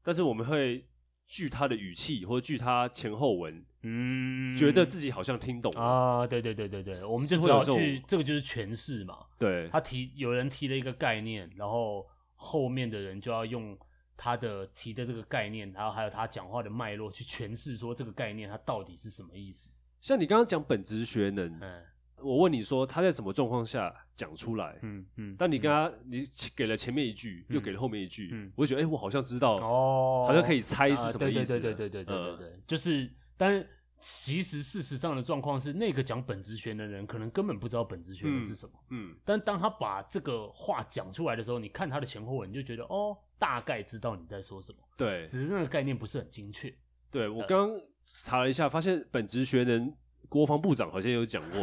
[0.04, 0.86] 但是我们会
[1.26, 6.26] 据他的语气或者据他前后文，嗯，觉得自己好像听懂啊。
[6.26, 9.18] 对对对对对，我们就只要去这个就是诠释嘛。
[9.38, 13.76] 对，他提有人提了一个概念，然后后面的人就要用。
[14.18, 19.70] 他的提的这个概念，然后还有他讲话的脉络，去诠释说这个概念它到底是什么意思。
[20.00, 21.84] 像你刚刚讲本质学能，嗯，
[22.22, 28.50] 我问你说他在什么状况下讲出来嗯嗯但你跟他你给了前面一句又给了后面一句嗯。
[28.56, 33.64] 我就觉得哎我好像知道哦好像可以猜是什么意思对对对对对对对就是但
[33.98, 39.14] 其实事实上的状况是那个讲本职学的人可能根本不知道本职学的是什么嗯。
[39.24, 45.26] 但当他把这个话讲出来的时候你看他的前后文你就觉得哦大概知道你在说什么对。
[45.28, 46.74] 只是那个概念不是很精确
[47.10, 47.70] 对我刚
[48.02, 49.92] 查了一下发现本职学能
[50.28, 51.60] 国防部长好像有讲过。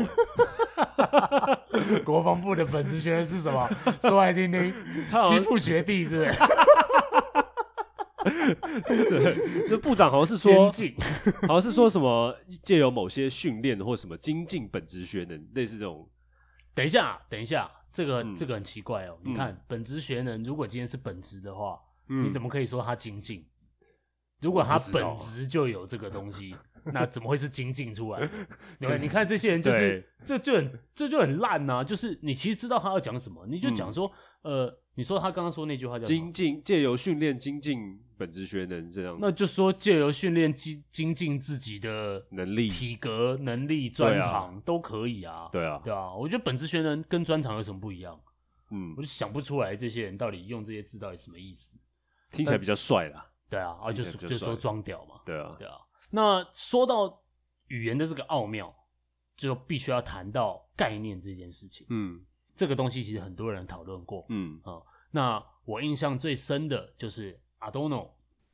[2.04, 3.70] 国防部的本职学能是什么？
[4.02, 4.74] 说来听听。
[5.24, 6.32] 欺负学弟是不是？
[9.10, 10.72] 对，这部长好像是说，
[11.48, 16.10] 好像是说什么借由某些训练或什么精进本职学能，类似这种。
[16.74, 19.18] 等一下，等一下，这个、嗯、这个很奇怪哦。
[19.24, 23.46] 你看，嗯、本职学能如果今天是本职的话，嗯、你怎么可以说他精进？
[24.42, 28.30] 如果他本质就有这个东西，那怎么会是精进出来？
[28.80, 31.84] 你看，你看这些人就是，这就很这就很烂呐。
[31.84, 39.18] 就是你其实知道他要讲什么，你就讲说，呃，你说他刚刚说那句话叫精进，借由训练精进本职学能这样。
[39.20, 45.50] 那就说借由训练精精进自己的能力、体格、能力、专长都可以啊。
[45.52, 46.14] 对啊，对啊。
[46.14, 48.20] 我觉得本职学能跟专长有什么不一样？
[48.72, 51.78] 嗯，我就想不出来这些人到底用这些字到底什么意思。
[52.32, 53.24] 听起来比较帅啦。
[53.48, 55.22] 对啊，啊，就是就说装屌嘛。
[55.24, 55.76] 对啊，对啊。
[56.16, 57.24] 那说到
[57.70, 58.72] 语言的这个奥妙，
[59.36, 61.88] 就必须要谈到概念这件事情。
[61.90, 62.24] 嗯，
[62.56, 64.24] 这个东西其实很多人讨论过。
[64.30, 64.78] 嗯啊，
[65.10, 68.12] 那我印象最深的就是 Adorno。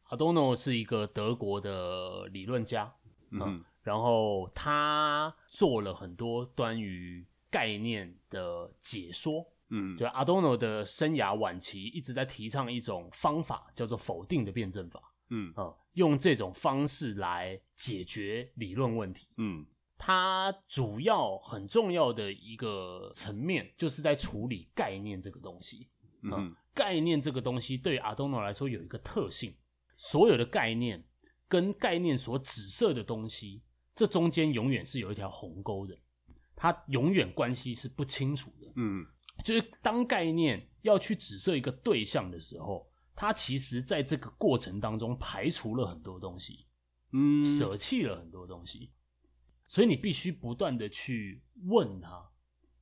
[0.08, 2.96] Adorno 是一个德国的理论家。
[3.32, 9.46] 嗯，然后他做了很多关于概念的解说。
[9.68, 15.02] 嗯，对，Adorno 的生涯晚期一直在提倡一种方法，叫做否定的辩证法。
[15.32, 19.28] 嗯啊，用这种方式来解决理论问题。
[19.36, 19.66] 嗯，
[19.98, 25.90] 它主要很重要的一个层面，就是在处理概念这个东西。
[26.24, 29.54] 嗯，概念这个东西对于 Adorno 来说有一个特性，
[29.98, 31.04] 所有的概念
[31.50, 33.62] 跟概念所指涉的东西，
[33.94, 35.98] 这中间永远是有一条鸿沟的，
[36.56, 38.72] 它永远关系是不清楚的。
[38.78, 39.06] 嗯。
[39.42, 42.89] 就是当概念要去指涉一个对象的时候，
[43.22, 46.66] 它其实在这个过程当中排除了很多东西，
[47.12, 48.94] 嗯，舍弃了很多东西，
[49.68, 52.32] 所以你必须不断的去问他，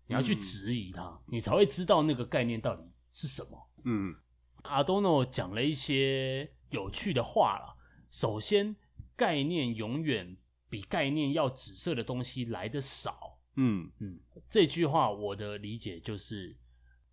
[0.06, 3.72] 你要去质疑他，嗯，你才会知道那个概念到底是什么。
[3.86, 4.16] 嗯
[4.62, 7.76] ，Adorno 讲了一些有趣的话啦。
[8.12, 8.76] 首先，
[9.16, 10.38] 概念永远
[10.70, 13.40] 比概念要紫色的东西来的少。
[13.56, 16.56] 嗯嗯，这句话我的理解就是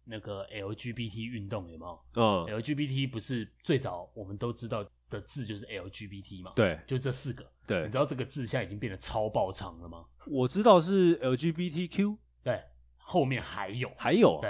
[0.05, 2.01] 那个 LGBT 运动有没有？
[2.15, 6.53] 嗯，LGBT 不是最早我们都知道的字就是 LGBT 嘛？
[6.55, 7.45] 对，就这四个。
[7.67, 10.05] 对，你知道这个字现在已经变得超爆长了吗？
[10.27, 12.63] 我知道是 LGBTQ，对，
[12.99, 14.43] 后面还有还有、啊、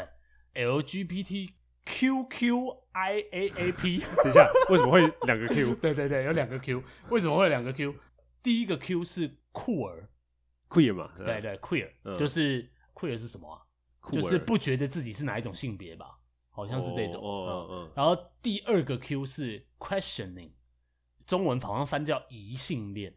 [0.53, 1.53] 对 LGBTQQIAAP。
[4.23, 5.75] 等一下，为什么会两个 Q？
[5.83, 7.95] 对对对，有两个 Q，为什么会有两个 Q？
[8.43, 10.09] 第一个 Q 是酷儿。
[10.69, 13.63] queer 嘛，对对，对，queer、嗯、就是 queer 是什么啊？
[14.11, 16.19] 儿就是不觉得自己是哪一种性别吧？
[16.51, 17.23] 好像是这种。
[17.23, 17.93] 哦嗯嗯。
[17.95, 20.53] 然后第二个 Q 是 questioning，
[21.27, 23.15] 中文好像翻叫疑性恋，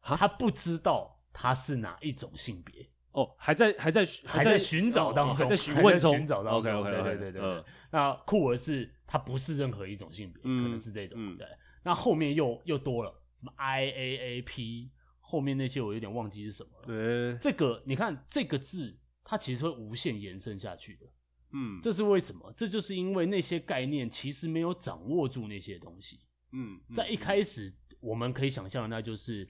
[0.00, 2.88] 哈他不知道他是哪一种性别。
[3.12, 6.72] 哦，还在还在还在寻找当中，还在询问中，寻找当中。
[6.72, 11.16] OK OK，对对对那酷儿是他不是任何一种性别，嗯、可能是这种。
[11.18, 11.46] 嗯、对。
[11.82, 14.90] 那后面又又多了什么 IAAP。
[15.28, 16.86] 后面那些我有点忘记是什么了。
[16.86, 21.06] 对，这个你看这个字，它其实会无限延伸下去的。
[21.52, 22.50] 嗯，这是为什么？
[22.56, 26.20] 这就是因为那些概念其实没有掌握住那些东西。
[26.52, 29.46] 嗯，在一开始我们可以想象的，那就是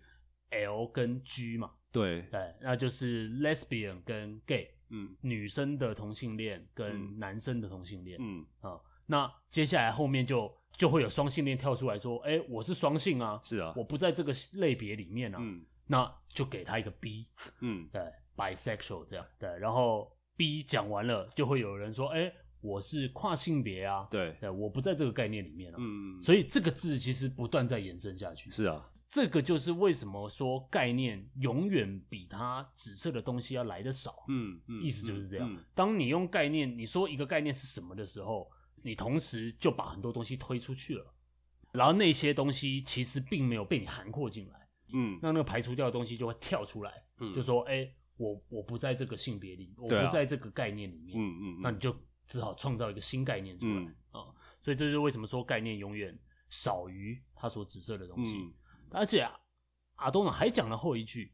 [0.50, 1.70] L 跟 G 嘛。
[1.92, 4.70] 对对，那就是 lesbian 跟 gay。
[4.88, 8.18] 嗯，女生的同性恋跟男生的同性恋。
[8.20, 10.50] 嗯啊，那接下来后面就。
[10.76, 15.38] 就会有双性恋跳出来说：“哎，我是双性啊，是啊，我不在这个类别里面啊。
[15.40, 17.26] 嗯，那就给他一个 B，
[17.62, 18.02] 嗯，对
[18.36, 19.48] ，bisexual 这样，对。
[19.58, 25.76] 然后 B 讲完了，就会有人说：哎，我是跨性别啊，对，对，我不在这个概念里面啊。
[25.78, 28.50] 嗯，所以这个字其实不断在延伸下去。
[28.50, 34.24] 是啊，这个就是为什么说概念永远比它紫色的东西要来的少。
[34.28, 35.64] 嗯嗯，意思就是这样。
[35.74, 38.50] 当你用概念，你说一个概念是什么的时候。
[38.82, 41.12] 你同时就把很多东西推出去了，
[41.72, 51.94] 然后那些东西其实并没有被你涵括进来，嗯，那那个排除掉的东西就会跳出来，嗯，就说，哎、欸，我我不在这个性别里，我不在这个概念里面，嗯嗯，嗯，那你就
[52.26, 58.54] 只好创造一个新概念出来，啊、嗯，所以这就是为什么说概念永远少于它所指涉的东西，嗯、
[58.90, 59.38] 而且啊，
[59.96, 61.32] 阿东呢还讲了后一句，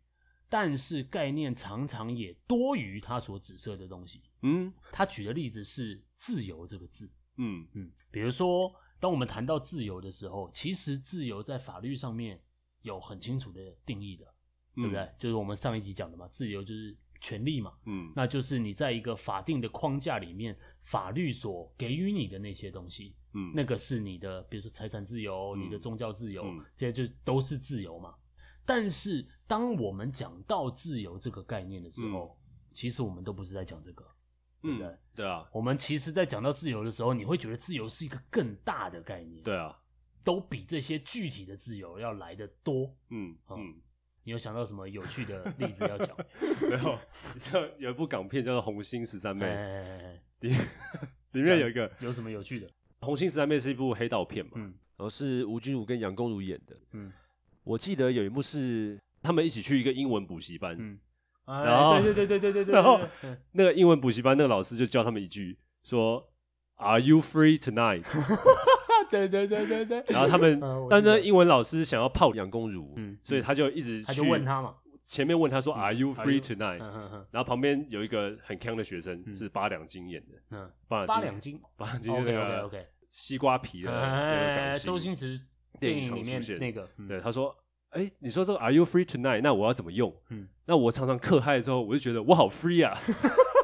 [0.48, 4.22] 但是概念常常也多于它所指涉的东西。
[4.42, 7.10] 嗯，他举的例子是“自由”这个字。
[7.36, 12.42] 嗯嗯，比如说，当我们谈到自由的时候，其实自由在法律上面
[12.82, 14.31] 有很清楚的定义的，
[14.74, 15.00] 对不对？
[15.00, 17.72] 嗯、就是我们上一集讲的嘛，自由就是权利嘛。
[17.86, 23.14] 嗯，那就是你在一个法定的框架里面，法律所给予你的那些东西。
[23.34, 28.14] 嗯，那个是你的，比如说财产自由、嗯、你的宗教自由，嗯、这些就都是自由嘛。
[28.64, 34.04] 但是，当我们讲到自由这个概念的时候，嗯、其实我们都不是在讲这个。
[34.60, 34.86] 对不对？
[34.86, 35.44] 嗯，对啊。
[35.52, 39.42] 我们其实，在讲到自由的时候，你会觉得自由是一个更大的概念。
[39.42, 39.76] 对啊，
[40.22, 42.94] 都比这些具体的自由要来得多。
[43.10, 43.80] 嗯嗯，嗯，
[44.24, 46.16] 你有想到什么有趣的例子要讲？
[46.62, 46.98] 没有，
[47.34, 49.46] 你知道有一部港片叫做《红星十三妹》，
[50.40, 50.54] 里
[51.32, 52.66] 里面有一个有什么有趣的？
[53.00, 54.62] 《红星十三妹》是一部黑道片嘛，嗯，
[54.96, 56.76] 然后是吴君如跟杨恭如演的。
[56.92, 57.12] 嗯，
[57.64, 60.76] 我记得有一幕是他们一起去一个英文补习班。
[60.78, 60.98] 嗯。
[61.44, 63.00] 然后，对对对对对对，然后
[63.50, 66.32] 那个英文补习班那个老师就教他们一句，说
[66.76, 68.04] ：“Are you free tonight？”
[69.10, 70.04] 对对对对对。
[70.08, 76.78] 然后他们， 但是英文老师想要泡杨恭如，所以他就一直他就问他嘛，前面问他说：“Are you free tonight？”
[77.30, 85.38] 然后旁边有一个很强的学生是八两金演的，嗯，八两金，八两金那个 OK 西瓜皮的那个周星驰
[85.78, 87.54] 电影里面那个，对他说。
[87.92, 89.42] 哎，你说这个 Are you free tonight？
[89.42, 90.10] 那我要怎么用？
[90.30, 92.98] 嗯，那我常常嗑嗨之后，我就觉得我好 free 啊。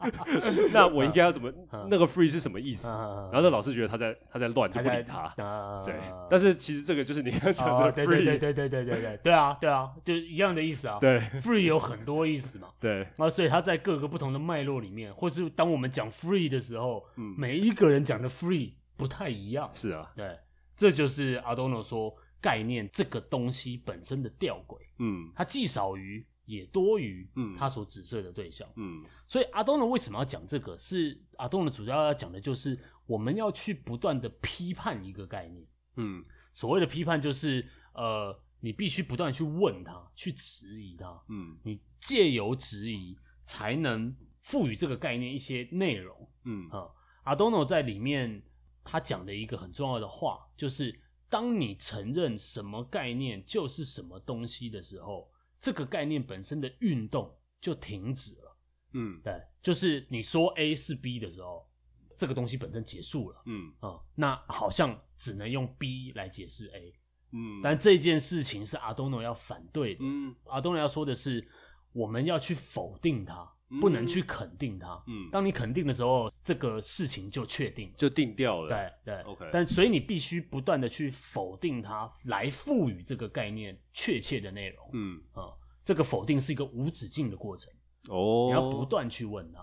[0.72, 1.52] 那我应该要怎么？
[1.90, 2.88] 那个 free 是什么意思？
[2.88, 5.82] 然后那老师觉得他在他在乱，就不理他。
[5.84, 5.94] 对，
[6.30, 8.06] 但是其实这个就是你刚讲的 free。
[8.06, 10.98] 对对对对对对对对，对啊对啊，就一样的意思啊。
[11.00, 12.68] 对，free 有很多意思嘛。
[12.80, 17.04] 对，那所以他在各个不同的脉络里面，或是当我们讲 free 的时候，
[17.36, 19.70] 每一个人讲的 free 不太一样。
[19.72, 20.38] 是啊，对，
[20.76, 22.14] 这就是 Adorno 说。
[22.38, 30.78] 概念这个东西本身的吊诡，嗯，它既少于也多于，嗯，它所指涉的对象，嗯，所以阿东呢为什么要讲这个？
[30.78, 35.66] 是阿东的主要要讲的就是我们要去不断的批判一个概念，
[35.96, 46.68] 嗯，所谓的批判就是呃，你必须不断去问他，去质疑他，嗯，你借由质疑才能赋予这个概念一些内容，嗯。
[46.70, 46.88] 啊，
[47.24, 48.42] 阿东诺在里面
[48.82, 51.00] 他讲的一个很重要的话就是。
[51.28, 55.28] 当你承认什么概念就是什么东西的时候，
[55.60, 58.58] 这个概念本身的运动就停止了。
[58.92, 61.68] 嗯，对，就是你说 A 是 B 的时候，
[62.16, 63.42] 这个东西本身结束了。
[63.46, 66.94] 嗯啊、嗯，那好像只能用 B 来解释 A。
[67.32, 70.00] 嗯，但这件事情是阿东诺要反对的。
[70.02, 71.46] 嗯，阿东诺要说的是，
[71.92, 73.52] 我们要去否定它。
[73.80, 75.02] 不能去肯定它。
[75.08, 78.68] 嗯，当你肯定的时候，这个事情就确定，就定掉了。
[79.04, 79.48] 对对，OK。
[79.52, 84.90] 但所以你必须不断的去否定它，来赋予这个概念确切的内容。
[84.92, 85.50] 嗯啊，
[85.84, 87.68] 这个否定是一个无止境的过程。
[88.08, 89.60] 哦，你要不断去问它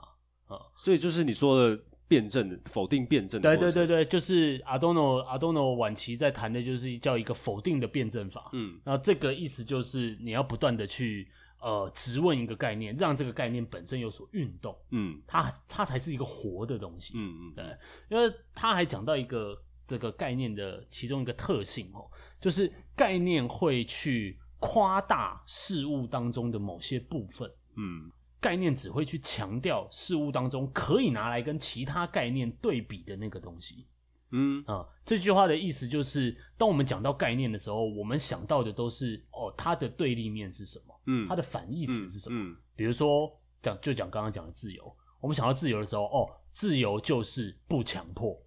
[0.53, 0.59] 啊。
[0.77, 3.41] 所以就是你说的辩证，否定辩证。
[3.41, 8.49] 对对对对，就是 Adorno Adorno 晚期在谈的就是叫一个否定的辩证法。
[8.51, 11.25] 嗯，然后这个意思就是你要不断的去。
[11.63, 17.63] 呃，质问一个概念，让这个概念本身有所运动，嗯，它它才是一个活的东西，嗯嗯，对，
[18.09, 19.57] 因为他还讲到一个
[19.87, 22.05] 这个概念的其中一个特性哦，
[22.41, 28.11] 就是概念会去夸大事物当中的某些部分，嗯，
[28.41, 33.87] 概念只会去强调事物当中可以拿来跟其他概念对比的那个东西，
[34.31, 34.61] 嗯。
[34.67, 40.92] 啊，这句话的意思就是，当我们讲到概念的时候，我们想到的都是哦，它的对立面是什么？
[41.05, 42.55] 嗯，它的反义词是什么？
[42.75, 43.29] 比如说
[43.61, 48.41] 讲就讲刚刚讲的自由，我们想到自由的时候，哦，自由就是不强迫，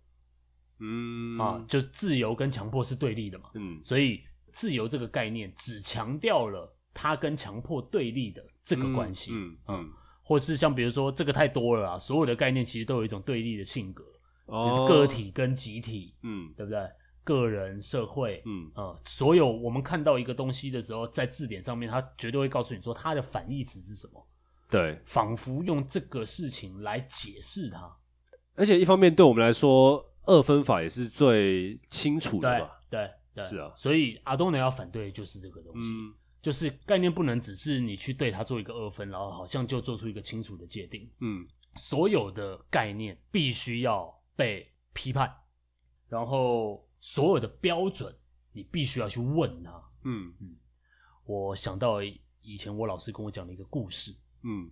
[0.81, 1.39] 嗯。
[1.39, 9.33] 啊，就是自由跟强迫是对立的嘛，嗯，所以自由这个概念只强调了它跟强迫对立的这个关系，
[9.69, 9.89] 嗯
[10.23, 14.03] 或是像比如说这个太多了啊，所有的概念其实都有一种对立的性格，
[14.47, 16.81] 哦，就是个体跟集体，嗯，对不对？
[17.27, 24.25] 个人、社会，嗯啊、呃，所有我们看到一个东西的时候，在字典上面，它绝对会告诉你说它的反义词是什么。
[24.71, 27.93] 对，仿佛用这个事情来解释它。
[28.55, 32.79] 而且一方面，对我们来说，二分法也是最清楚的吧？
[32.89, 33.01] 对
[33.35, 33.73] 对，对是啊。
[33.75, 41.11] 所以阿东尼要反对的就是这个东西，嗯、就是概念不能只是你去对它做一个二分，然后好像就做出一个清楚的界定。
[41.21, 45.29] 嗯，所有的概念必须要被批判，
[46.09, 46.86] 然后。
[47.01, 48.15] 所有的标准，
[48.53, 49.71] 你必须要去问他。
[50.05, 50.57] 嗯嗯，
[51.25, 54.15] 我想到以前我老师跟我讲的一个故事。
[54.43, 54.71] 嗯，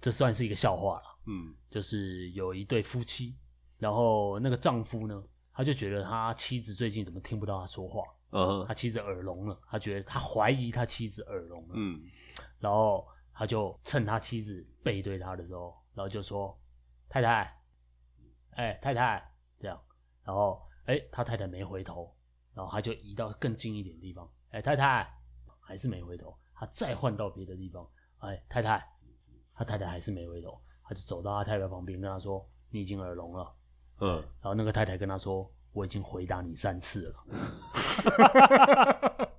[0.00, 1.18] 这算是一个笑话了。
[1.26, 3.36] 嗯，就是有一对夫妻，
[3.78, 5.22] 然后那个丈夫呢，
[5.52, 8.02] 他就觉得他妻子最近怎么听不到他说话。
[8.30, 12.02] 嗯，他妻子耳聋了，他觉得他怀疑他妻子耳聋了，嗯，
[12.58, 16.60] 然后他就趁他妻子背对他的时候，然后就说
[17.08, 17.56] ：“太太，
[18.50, 19.80] 哎、欸，太太，这样。”
[20.24, 22.12] 然后，哎、欸，他太太没回头，
[22.54, 25.12] 然后他就移到更近一点的地方，哎、欸，太太
[25.60, 28.86] 还是没回头，他再换到别的地方，哎、欸，太太，
[29.54, 33.52] 他太太还是没回头，他就走到他太太旁边跟他说：“你已经耳聋了。”
[34.00, 35.50] 嗯，然后那个太太跟他说。
[35.74, 37.24] 我已经回答你三次了。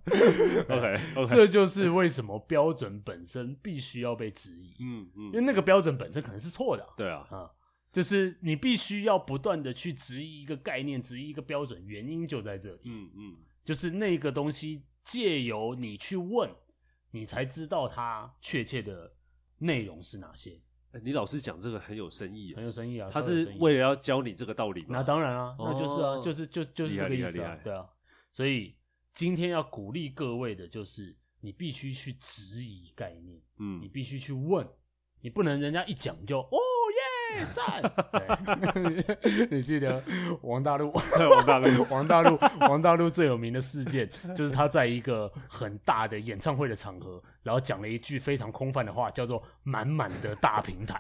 [0.67, 4.75] OK OK，这就是为什么标准本身必须要被质疑。
[4.81, 6.85] 嗯嗯，因为那个标准本身可能是错的。
[6.97, 7.49] 对啊，啊，
[7.95, 12.81] 就是你必须要不断的去质疑一个概念，质疑一个标准，原因就在这里。
[12.83, 16.53] 嗯嗯，就是那个东西借由你去问，
[17.11, 19.09] 你才知道它确切的
[19.59, 20.59] 内容是哪些。
[21.01, 23.09] 你老师讲这个很有深意，很有深意啊！
[23.13, 24.87] 他是为了要教你这个道理吗？
[24.89, 27.87] 那当然啊，那就是啊，就是就就是这个意思啊，对啊。
[28.33, 28.75] 所以
[29.13, 34.67] 今天要鼓励各位的就是，你必须去质疑概念，嗯，你必须去问，
[35.21, 36.74] 你不能人家一讲就哦耶
[37.51, 37.82] 赞。
[39.49, 40.01] 你 记得
[40.41, 40.91] 王大陆？
[41.30, 47.21] 王大陆， 王大陆，王大陆最有名的事件就是他在一个很大的演唱会的场合。
[47.43, 50.99] 然后讲了一句非常空泛的话，叫做“满满的大平台”。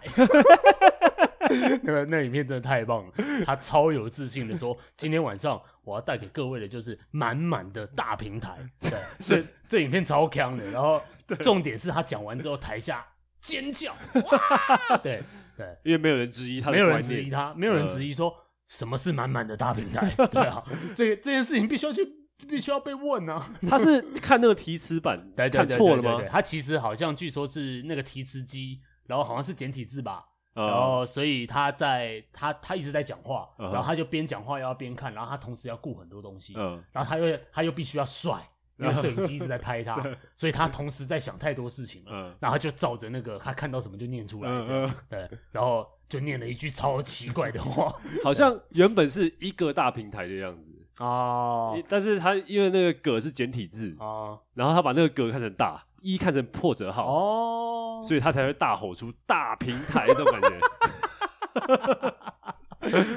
[1.81, 3.13] 那个那影片真的太棒了，
[3.45, 10.63] 他超有自信的说：“今天晚上我要带给各位的就是满满的大平台。”对，这这影片超强的。
[10.69, 11.01] 然后
[11.39, 13.03] 重点是他讲完之后，台下
[13.41, 14.97] 尖叫，哇！
[15.03, 15.23] 对
[15.57, 18.33] 对，因为没有人质疑他，没有人质疑他，没有人质疑说
[18.67, 20.09] 什么是满满的大平台。
[20.31, 20.63] 对啊，
[20.95, 22.05] 这个这件事情必须要去。
[22.49, 23.43] 必须要被问啊！
[23.67, 25.17] 他是看那个提词板，
[25.51, 26.21] 看错了吗？
[26.29, 36.53] 他其实好像据说是那个提词机，然后好像是简体字吧，然后所以他在他他一直在讲话，然后他就边讲话又要边看，然后他同时要顾很多东西，
[36.91, 38.37] 然后他又他又必须要帅，
[38.77, 40.01] 因为 摄影机一直在拍他，
[40.35, 44.49] 所以他同时在想太多事情了，然后就照着那个他看到什么就念出来，
[45.09, 50.71] 对，然后就念了一句超奇怪的话， 好像原本是一个大平台的样子。
[50.97, 54.39] 哦，oh, 但是他因为那个“葛”是简体字哦，oh.
[54.53, 58.07] 然后他把那个“葛”看成大，“一”看成破折号哦，oh.
[58.07, 60.57] 所以他才会大吼出“大平台”这种感觉。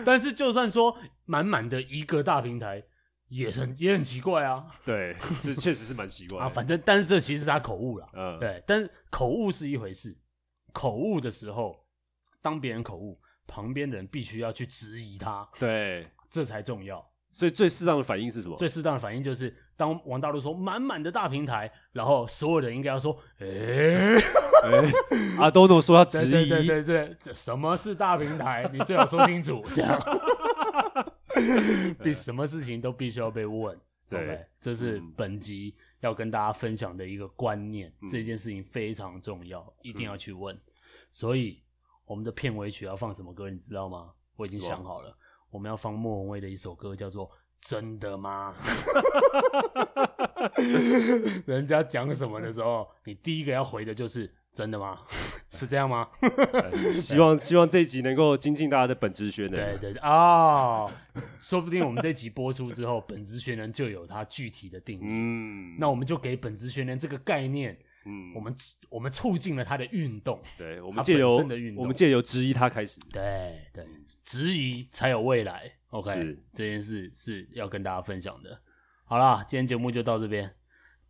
[0.05, 2.83] 但是就算说满满的一个大平台，
[3.29, 4.67] 也很也很奇怪啊。
[4.85, 6.49] 对，这确实是蛮奇怪啊。
[6.49, 8.09] 反正，但是这其实是他口误了。
[8.13, 10.17] 嗯，对，但是口误是一回事，
[10.73, 11.85] 口误的时候，
[12.43, 15.49] 当别人口误，旁边的人必须要去质疑他。
[15.59, 17.05] 对，这才重要。
[17.31, 18.57] 所以最适当的反应是什么？
[18.57, 24.93] 最适当的反应就是，当王大陆说“满满的大平台”，然后所有人应该要说：“哎、欸，欸、
[25.39, 28.69] 阿多诺说要质疑，对对对对对，什么是大平台？
[28.73, 30.01] 你最好说清楚，这样，
[32.03, 33.79] 比什么事情都必须要被问。
[34.09, 34.47] 对，okay?
[34.61, 40.57] 这是本集要跟大家分享的一个观念，嗯、这件事情非常重要，一定要去问。
[40.57, 40.61] 嗯、
[41.11, 41.63] 所以，
[42.07, 43.51] 我们的片尾曲要放什么歌？
[43.51, 44.13] 你知道吗？
[44.37, 45.15] 我已经想好了。
[45.51, 47.29] 我们要放莫文蔚的一首歌，叫做
[47.61, 48.55] 《真的吗？》
[51.47, 54.99] 人家讲什么的时候，你第一个要回的就是“真的吗？”
[55.51, 56.09] 是这样吗？
[57.01, 59.55] 希望希望这一集能够精进大家的本职学能。
[59.55, 60.93] 对对对啊，哦、
[61.39, 65.05] 说不定我们这集播出之后，本职学能就有它具体的定义。
[65.05, 67.79] 嗯，那我们就给本职学能这个概念。
[68.05, 68.55] 嗯，我们
[68.89, 71.37] 我们促进了他的运动，对，我们借由
[71.77, 73.87] 我们借由质疑他开始，对对，
[74.25, 75.71] 质疑才有未来。
[75.91, 78.59] OK，是这件事是要跟大家分享的。
[79.05, 80.51] 好啦，今天节目就到这边，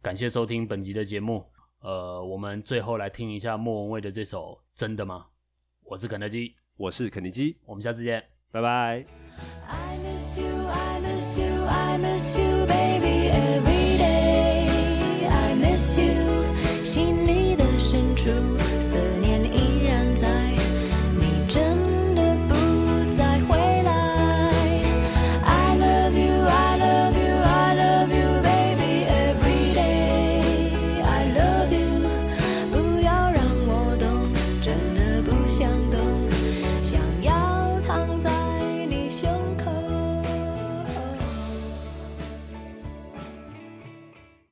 [0.02, 1.46] 感谢收听本集的节目。
[1.80, 5.26] 呃，我们最后来听一下莫文蔚的这首《真的吗》。
[5.84, 9.04] 我是肯德基，我是肯尼基，我们下次见，拜拜。
[9.66, 15.26] I miss you, I miss you, I miss you, baby, every day.
[15.28, 16.27] I miss you.